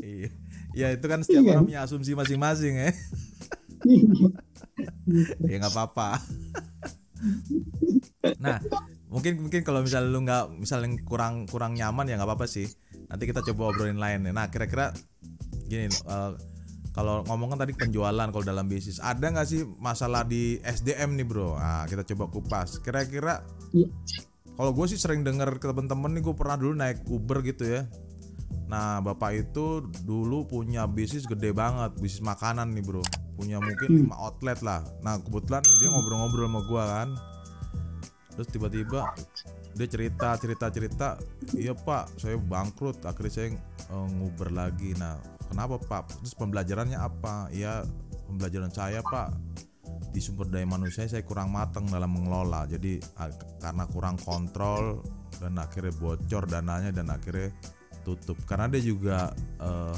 [0.00, 0.28] Iya.
[0.74, 1.50] Ya itu kan setiap Iya.
[1.54, 2.90] orang punya asumsi masing-masing ya.
[3.84, 4.10] Iya.
[5.50, 6.18] ya nggak apa-apa.
[8.40, 8.58] nah,
[9.14, 12.66] mungkin mungkin kalau misalnya lu nggak misalnya kurang kurang nyaman ya nggak apa-apa sih.
[13.06, 14.26] Nanti kita coba obrolin lain.
[14.26, 14.90] Nah, kira-kira
[15.64, 16.32] gini eh,
[16.90, 21.54] kalau ngomongkan tadi penjualan kalau dalam bisnis ada nggak sih masalah di SDM nih bro?
[21.54, 22.82] Nah, kita coba kupas.
[22.82, 23.86] Kira-kira Iya.
[24.54, 27.82] kalau gue sih sering denger ke temen-temen nih gue pernah dulu naik Uber gitu ya
[28.64, 33.04] Nah, bapak itu dulu punya bisnis gede banget, bisnis makanan nih bro.
[33.36, 33.98] Punya mungkin Hmm.
[34.08, 34.80] lima outlet lah.
[35.04, 37.08] Nah, kebetulan dia ngobrol-ngobrol sama gua kan.
[38.34, 39.14] Terus tiba-tiba
[39.74, 41.08] dia cerita, cerita, cerita.
[41.54, 43.02] Iya pak, saya bangkrut.
[43.06, 43.48] Akhirnya saya
[43.90, 44.94] eh, nguber lagi.
[44.98, 45.18] Nah,
[45.50, 46.10] kenapa pak?
[46.22, 47.50] Terus pembelajarannya apa?
[47.54, 47.86] Iya,
[48.26, 49.34] pembelajaran saya pak
[50.14, 52.66] di sumber daya manusia saya kurang matang dalam mengelola.
[52.70, 53.02] Jadi
[53.58, 55.02] karena kurang kontrol
[55.42, 57.50] dan akhirnya bocor dananya dan akhirnya
[58.06, 59.96] tutup karena dia juga eh,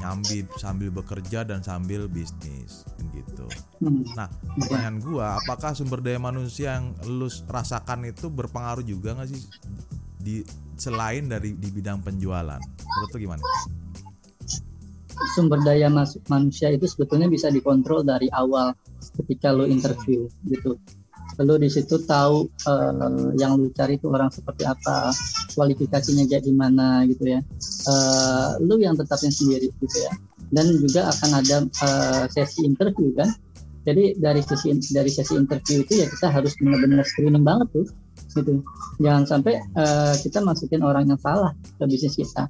[0.00, 3.46] nyambi sambil bekerja dan sambil bisnis kan gitu.
[3.80, 4.04] Hmm.
[4.16, 4.28] Nah,
[4.58, 9.40] pertanyaan gua, apakah sumber daya manusia yang lu rasakan itu berpengaruh juga nggak sih
[10.20, 10.34] di
[10.74, 12.60] selain dari di bidang penjualan?
[12.60, 13.44] Menurut lu gimana?
[15.34, 18.74] sumber daya mas- manusia itu sebetulnya bisa dikontrol dari awal
[19.22, 20.76] ketika lo interview gitu.
[21.40, 25.10] Lalu di situ tahu eh, yang lu cari itu orang seperti apa,
[25.54, 27.40] kualifikasinya kayak gimana gitu ya.
[27.90, 30.12] Eh, lu yang tetapin sendiri gitu ya.
[30.54, 33.30] Dan juga akan ada eh, sesi interview kan.
[33.84, 37.86] Jadi dari sesi dari sesi interview itu ya kita harus benar-benar screening banget tuh
[38.38, 38.62] gitu.
[39.02, 42.46] Jangan sampai eh, kita masukin orang yang salah ke bisnis kita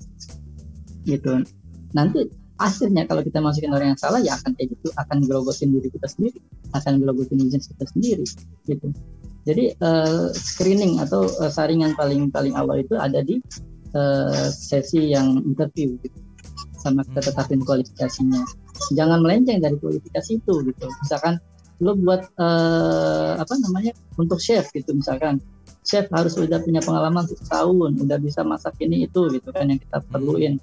[1.08, 1.44] gitu.
[1.96, 5.90] Nanti akhirnya kalau kita masukin orang yang salah ya akan kayak gitu akan gerogotin diri
[5.90, 6.38] kita sendiri
[6.70, 8.26] akan gerogotin bisnis kita sendiri
[8.70, 8.88] gitu.
[9.44, 13.42] Jadi eh, screening atau eh, saringan paling paling awal itu ada di
[13.92, 16.18] eh, sesi yang interview gitu.
[16.78, 18.40] Sama kita tetapin kualifikasinya.
[18.92, 20.86] Jangan melenceng dari kualifikasi itu gitu.
[21.04, 21.42] Misalkan
[21.82, 25.42] lo buat eh, apa namanya untuk chef gitu misalkan.
[25.84, 30.00] Chef harus udah punya pengalaman setahun udah bisa masak ini itu gitu kan yang kita
[30.08, 30.56] perluin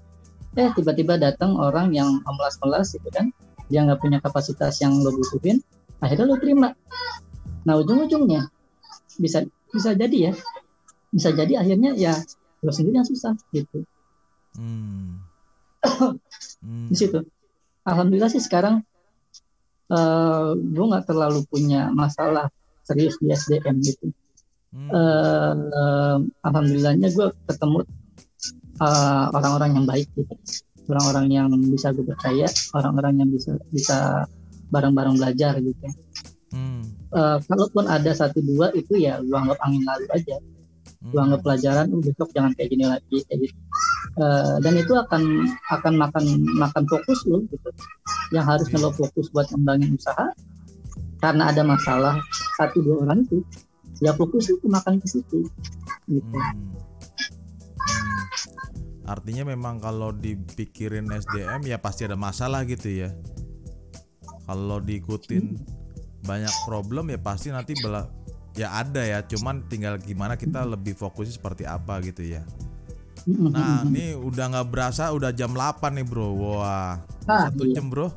[0.60, 3.32] eh tiba-tiba datang orang yang melas-melas gitu kan
[3.72, 5.64] dia nggak punya kapasitas yang lo butuhin
[6.04, 6.76] akhirnya lo terima
[7.64, 8.52] nah ujung-ujungnya
[9.16, 10.34] bisa bisa jadi ya
[11.12, 12.14] bisa jadi akhirnya ya
[12.64, 13.88] lo sendiri yang susah gitu
[14.52, 15.24] Hmm.
[16.60, 16.92] Hmm.
[16.92, 17.24] di situ
[17.88, 18.84] alhamdulillah sih sekarang
[19.88, 22.52] eh gue nggak terlalu punya masalah
[22.84, 24.12] serius di SDM gitu
[24.72, 24.88] Hmm.
[24.88, 27.84] eh eh, alhamdulillahnya gue ketemu
[28.80, 30.36] eh, orang-orang yang baik gitu.
[30.92, 34.28] Orang-orang yang bisa gue percaya orang-orang yang bisa bisa
[34.72, 35.88] bareng-bareng belajar gitu.
[36.52, 36.84] Hmm.
[37.12, 40.38] Eh, kalaupun ada satu dua itu ya gue anggap angin lalu aja.
[41.02, 41.26] Gue Hmm.
[41.28, 43.60] anggap pelajaran uh, besok jangan kayak gini lagi kayak gitu.
[44.12, 45.24] Eh, dan itu akan
[45.72, 46.24] akan makan
[46.60, 47.70] makan fokus lo gitu.
[48.36, 50.30] Yang harusnya lo fokus buat ngembangin usaha.
[51.24, 52.16] Karena ada masalah
[52.60, 53.46] satu dua orang itu
[54.02, 55.48] ya fokus itu makan ke situ
[56.10, 56.38] gitu.
[56.38, 56.81] Hmm.
[59.12, 63.12] Artinya memang kalau dipikirin SDM ya pasti ada masalah gitu ya.
[64.48, 65.60] Kalau diikutin
[66.24, 68.08] banyak problem ya pasti nanti bela
[68.56, 72.48] ya ada ya, cuman tinggal gimana kita lebih fokusnya seperti apa gitu ya.
[73.28, 76.28] Nah, ini udah nggak berasa udah jam 8 nih, Bro.
[76.40, 77.04] Wah.
[77.28, 77.80] Ah, Satu iya.
[77.80, 78.08] jam, Bro.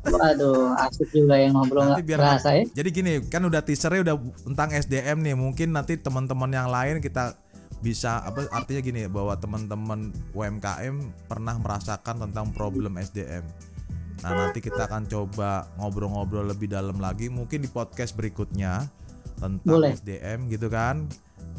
[0.00, 2.64] Waduh, asik juga yang ngobrol Nanti biar berasa ya.
[2.72, 4.16] Jadi gini, kan udah teasernya udah
[4.48, 5.36] tentang SDM nih.
[5.36, 7.36] Mungkin nanti teman-teman yang lain kita
[7.80, 13.44] bisa apa artinya gini bahwa teman-teman UMKM pernah merasakan tentang problem SDM.
[14.20, 18.84] Nah, nanti kita akan coba ngobrol-ngobrol lebih dalam lagi mungkin di podcast berikutnya
[19.40, 19.96] tentang Boleh.
[19.96, 21.08] SDM gitu kan.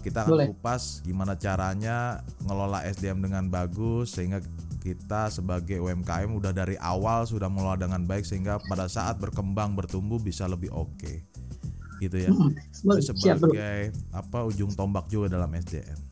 [0.05, 0.47] Kita akan Boleh.
[0.53, 4.41] kupas gimana caranya ngelola SDM dengan bagus sehingga
[4.81, 10.17] kita sebagai UMKM udah dari awal sudah mengelola dengan baik sehingga pada saat berkembang bertumbuh
[10.21, 11.21] bisa lebih oke
[12.01, 12.29] gitu ya.
[12.81, 16.10] Boleh, Itu siap sebagai apa ujung tombak juga dalam SDM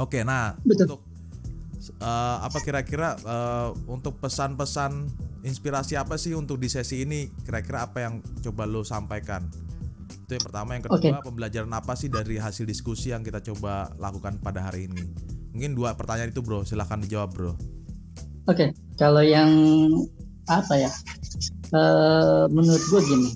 [0.00, 0.88] oke nah Betul.
[0.88, 1.00] untuk
[2.00, 5.12] eh, apa kira-kira eh, untuk pesan-pesan
[5.44, 9.44] inspirasi apa sih untuk di sesi ini kira-kira apa yang coba lo sampaikan
[10.10, 14.40] itu yang pertama yang kedua pembelajaran apa sih dari hasil diskusi yang kita coba lakukan
[14.40, 15.04] pada hari ini
[15.52, 17.54] mungkin dua pertanyaan itu bro silahkan dijawab bro
[18.50, 19.50] Oke, kalau yang
[20.50, 20.92] apa ya?
[21.70, 23.30] Eh, menurut gue gini,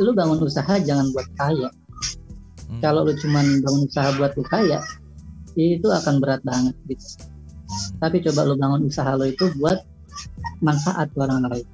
[0.00, 1.68] lu bangun usaha jangan buat kaya.
[2.70, 2.80] Hmm.
[2.80, 4.80] Kalau lu cuman bangun usaha buat lu kaya,
[5.58, 7.06] itu akan berat banget gitu.
[7.98, 9.82] Tapi coba lu bangun usaha lo itu buat
[10.62, 11.66] manfaat ke orang lain.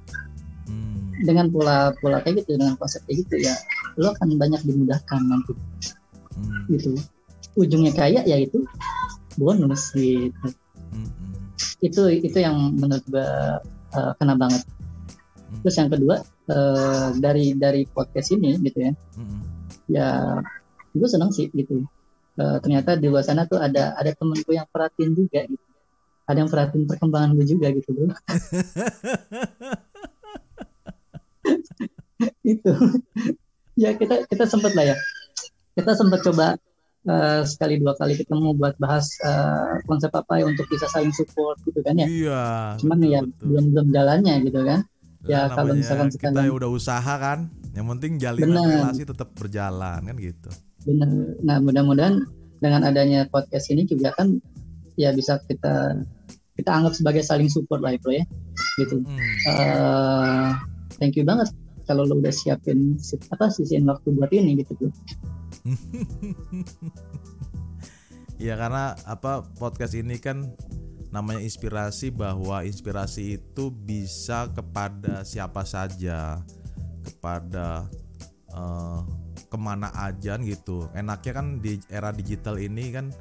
[0.65, 1.13] Hmm.
[1.21, 3.55] Dengan pola pola kayak gitu, dengan konsep kayak gitu ya,
[3.95, 5.53] lu akan banyak dimudahkan nanti
[6.35, 6.67] Hmm.
[6.67, 6.99] gitu.
[7.55, 8.67] Ujungnya kaya ya itu
[9.39, 10.35] bonus gitu.
[10.91, 11.07] Hmm.
[11.79, 13.29] Itu itu yang menurut gue
[13.95, 14.67] eh, kena banget.
[15.63, 16.19] Terus yang kedua
[16.51, 18.91] eh, dari dari podcast ini gitu ya,
[19.87, 20.07] ya
[20.91, 21.87] gue seneng sih gitu.
[22.35, 25.63] Eh, ternyata di luar sana tuh ada ada temenku yang perhatiin juga gitu.
[26.27, 28.11] Ada yang perhatiin perkembangan gue juga gitu bro.
[32.43, 32.71] itu.
[33.79, 34.97] ya kita kita sempet lah ya.
[35.79, 36.59] Kita sempat coba
[37.07, 41.55] uh, sekali dua kali ketemu buat bahas uh, konsep apa ya untuk bisa saling support
[41.63, 42.07] gitu kan ya.
[42.07, 42.43] Iya.
[42.83, 43.45] Cuman betul, ya betul.
[43.47, 44.83] belum belum jalannya gitu kan.
[45.25, 49.31] Nah, ya, kalau misalkan kita sekalian- ya udah usaha kan, yang penting jalin relasi tetap
[49.33, 50.51] berjalan kan gitu.
[50.85, 51.09] Bener.
[51.41, 52.25] Nah mudah-mudahan
[52.61, 54.39] dengan adanya podcast ini juga kan
[54.95, 55.99] ya bisa kita
[56.55, 58.23] kita anggap sebagai saling support lah bro ya
[58.79, 59.03] gitu.
[59.03, 59.19] Hmm.
[59.51, 60.49] Eh,
[61.01, 61.51] thank you banget
[61.85, 64.89] kalau lo udah siapin si- apa sisiin waktu buat ini gitu bro.
[68.35, 70.51] Ya karena apa podcast ini kan
[71.07, 76.43] namanya inspirasi bahwa inspirasi itu bisa kepada siapa saja,
[76.99, 77.87] kepada
[78.51, 78.99] eh,
[79.55, 80.91] ke mana aja gitu.
[80.91, 83.15] Enaknya kan di era digital ini kan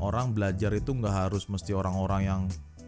[0.00, 2.42] orang belajar itu nggak harus mesti orang-orang yang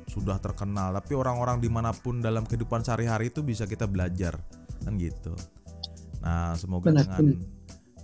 [0.08, 4.40] sudah terkenal, tapi orang-orang di mana pun dalam kehidupan sehari-hari itu bisa kita belajar
[4.80, 5.36] kan gitu.
[6.24, 7.44] Nah semoga Benar, dengan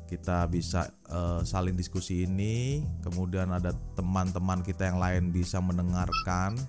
[0.04, 6.60] kita bisa eh, saling diskusi ini, kemudian ada teman-teman kita yang lain bisa mendengarkan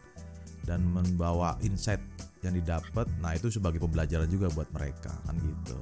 [0.64, 2.00] dan membawa insight
[2.42, 3.06] yang didapat.
[3.20, 5.80] Nah itu sebagai pembelajaran juga buat mereka kan gitu.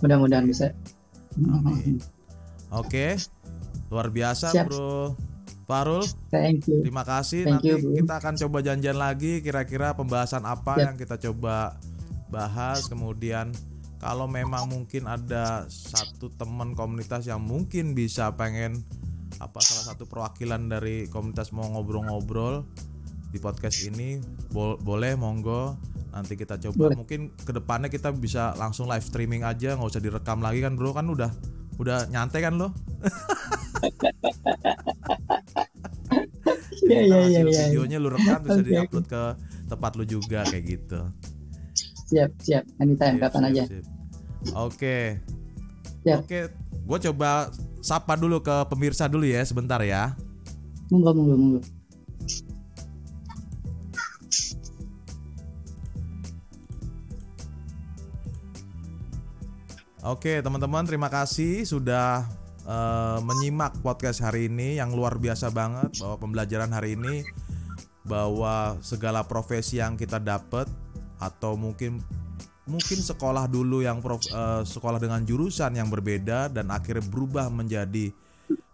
[0.00, 0.72] Mudah-mudahan bisa.
[1.36, 1.98] Amin.
[2.70, 3.14] Oke,
[3.88, 4.66] luar biasa Siap.
[4.66, 5.14] bro.
[5.64, 6.84] Farul, Thank you.
[6.84, 7.48] terima kasih.
[7.48, 7.96] Thank Nanti you, bro.
[7.96, 9.40] kita akan coba janjian lagi.
[9.40, 10.84] Kira-kira pembahasan apa Siap.
[10.84, 11.80] yang kita coba
[12.28, 12.84] bahas.
[12.84, 13.48] Kemudian
[13.96, 18.84] kalau memang mungkin ada satu teman komunitas yang mungkin bisa pengen
[19.40, 22.62] apa salah satu perwakilan dari komunitas mau ngobrol-ngobrol
[23.32, 24.20] di podcast ini,
[24.52, 25.74] bol- boleh monggo.
[26.14, 26.94] Nanti kita coba.
[26.94, 26.96] Boleh.
[27.02, 30.94] Mungkin ke depannya kita bisa langsung live streaming aja, nggak usah direkam lagi kan, bro?
[30.94, 31.34] Kan udah
[31.82, 32.70] udah nyantai kan lo?
[36.84, 37.62] Iya iya iya iya.
[37.72, 39.22] videonya lu rekam bisa Oke, diupload ke
[39.72, 41.00] tempat lu juga kayak gitu.
[42.12, 42.64] Siap siap.
[42.78, 43.62] Anytime Sip, kapan aja.
[44.52, 45.18] Oke.
[46.04, 46.18] Siap.
[46.28, 46.38] Oke,
[46.84, 47.48] gue coba
[47.80, 50.12] sapa dulu ke pemirsa dulu ya sebentar ya.
[50.92, 51.60] Monggo monggo monggo.
[60.04, 62.28] Oke, teman-teman, terima kasih sudah
[62.68, 67.24] eh, menyimak podcast hari ini yang luar biasa banget bahwa pembelajaran hari ini
[68.04, 70.68] bahwa segala profesi yang kita dapat
[71.16, 72.04] atau mungkin
[72.68, 78.12] mungkin sekolah dulu yang prof- eh, sekolah dengan jurusan yang berbeda dan akhirnya berubah menjadi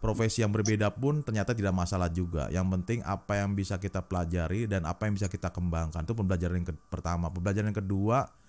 [0.02, 2.50] profesi yang berbeda pun ternyata tidak masalah juga.
[2.50, 6.58] Yang penting apa yang bisa kita pelajari dan apa yang bisa kita kembangkan itu pembelajaran
[6.58, 7.30] yang pertama.
[7.30, 8.39] Pembelajaran yang kedua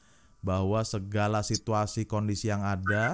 [0.41, 3.13] bahwa segala situasi kondisi yang ada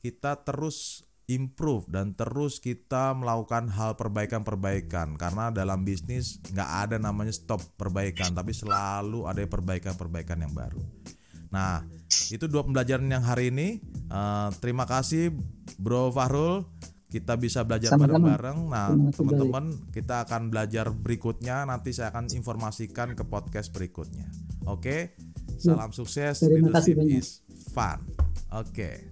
[0.00, 7.32] kita terus improve dan terus kita melakukan hal perbaikan-perbaikan karena dalam bisnis nggak ada namanya
[7.32, 10.84] stop perbaikan tapi selalu ada perbaikan-perbaikan yang baru.
[11.48, 11.80] Nah
[12.28, 13.80] itu dua pembelajaran yang hari ini.
[14.12, 15.32] Eh, terima kasih
[15.80, 16.68] Bro Fahrul.
[17.08, 18.58] Kita bisa belajar bareng-bareng.
[18.68, 21.64] Nah teman-teman kita akan belajar berikutnya.
[21.64, 24.28] Nanti saya akan informasikan ke podcast berikutnya.
[24.68, 25.14] Oke.
[25.72, 26.36] Salam sukses.
[26.40, 27.18] Terima Leadership banyak.
[27.24, 27.40] is
[27.72, 27.98] fun.
[28.52, 29.08] Oke.